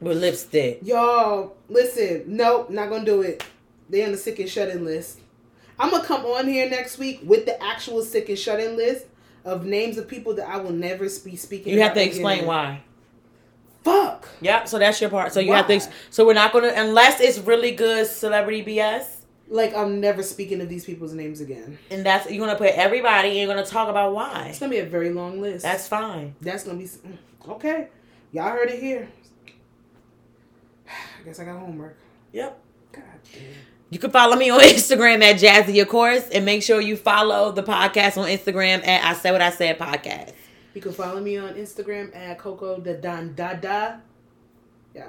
[0.00, 0.80] with lipstick.
[0.82, 2.24] Y'all, listen.
[2.26, 3.44] Nope, not gonna do it.
[3.90, 5.20] They on the sick and shut in list.
[5.78, 9.06] I'm gonna come on here next week with the actual sick and shut in list
[9.46, 11.72] of names of people that I will never be speaking.
[11.72, 12.48] You have to explain again.
[12.48, 12.80] why.
[13.84, 14.28] Fuck.
[14.40, 15.32] Yeah, so that's your part.
[15.32, 15.74] So you have to.
[15.74, 19.04] Ex- so we're not gonna unless it's really good celebrity BS,
[19.48, 21.78] Like I'm never speaking of these people's names again.
[21.90, 23.28] and that's you're gonna put everybody.
[23.28, 24.48] and You're gonna talk about why.
[24.50, 25.62] It's gonna be a very long list.
[25.62, 26.34] That's fine.
[26.40, 27.16] that's gonna be mm,
[27.48, 27.88] okay.
[28.32, 29.08] Y'all heard it here.
[30.88, 31.96] I guess I got homework.
[32.32, 32.58] Yep.
[32.92, 33.42] God damn.
[33.90, 37.52] You can follow me on Instagram at Jazzy, of course, and make sure you follow
[37.52, 40.32] the podcast on Instagram at I Say What I Said podcast.
[40.74, 44.02] You can follow me on Instagram at Coco the Don Dada.
[44.94, 45.06] Yeah.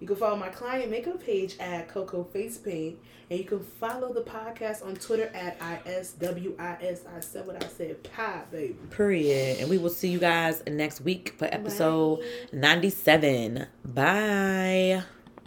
[0.00, 2.98] You can follow my client makeup page at Coco Face Paint.
[3.30, 7.00] And you can follow the podcast on Twitter at ISWIS.
[7.06, 8.02] I said what I said.
[8.02, 8.76] Pie, baby.
[8.90, 9.60] Period.
[9.60, 12.20] And we will see you guys next week for episode
[12.52, 13.66] 97.
[13.84, 15.02] Bye.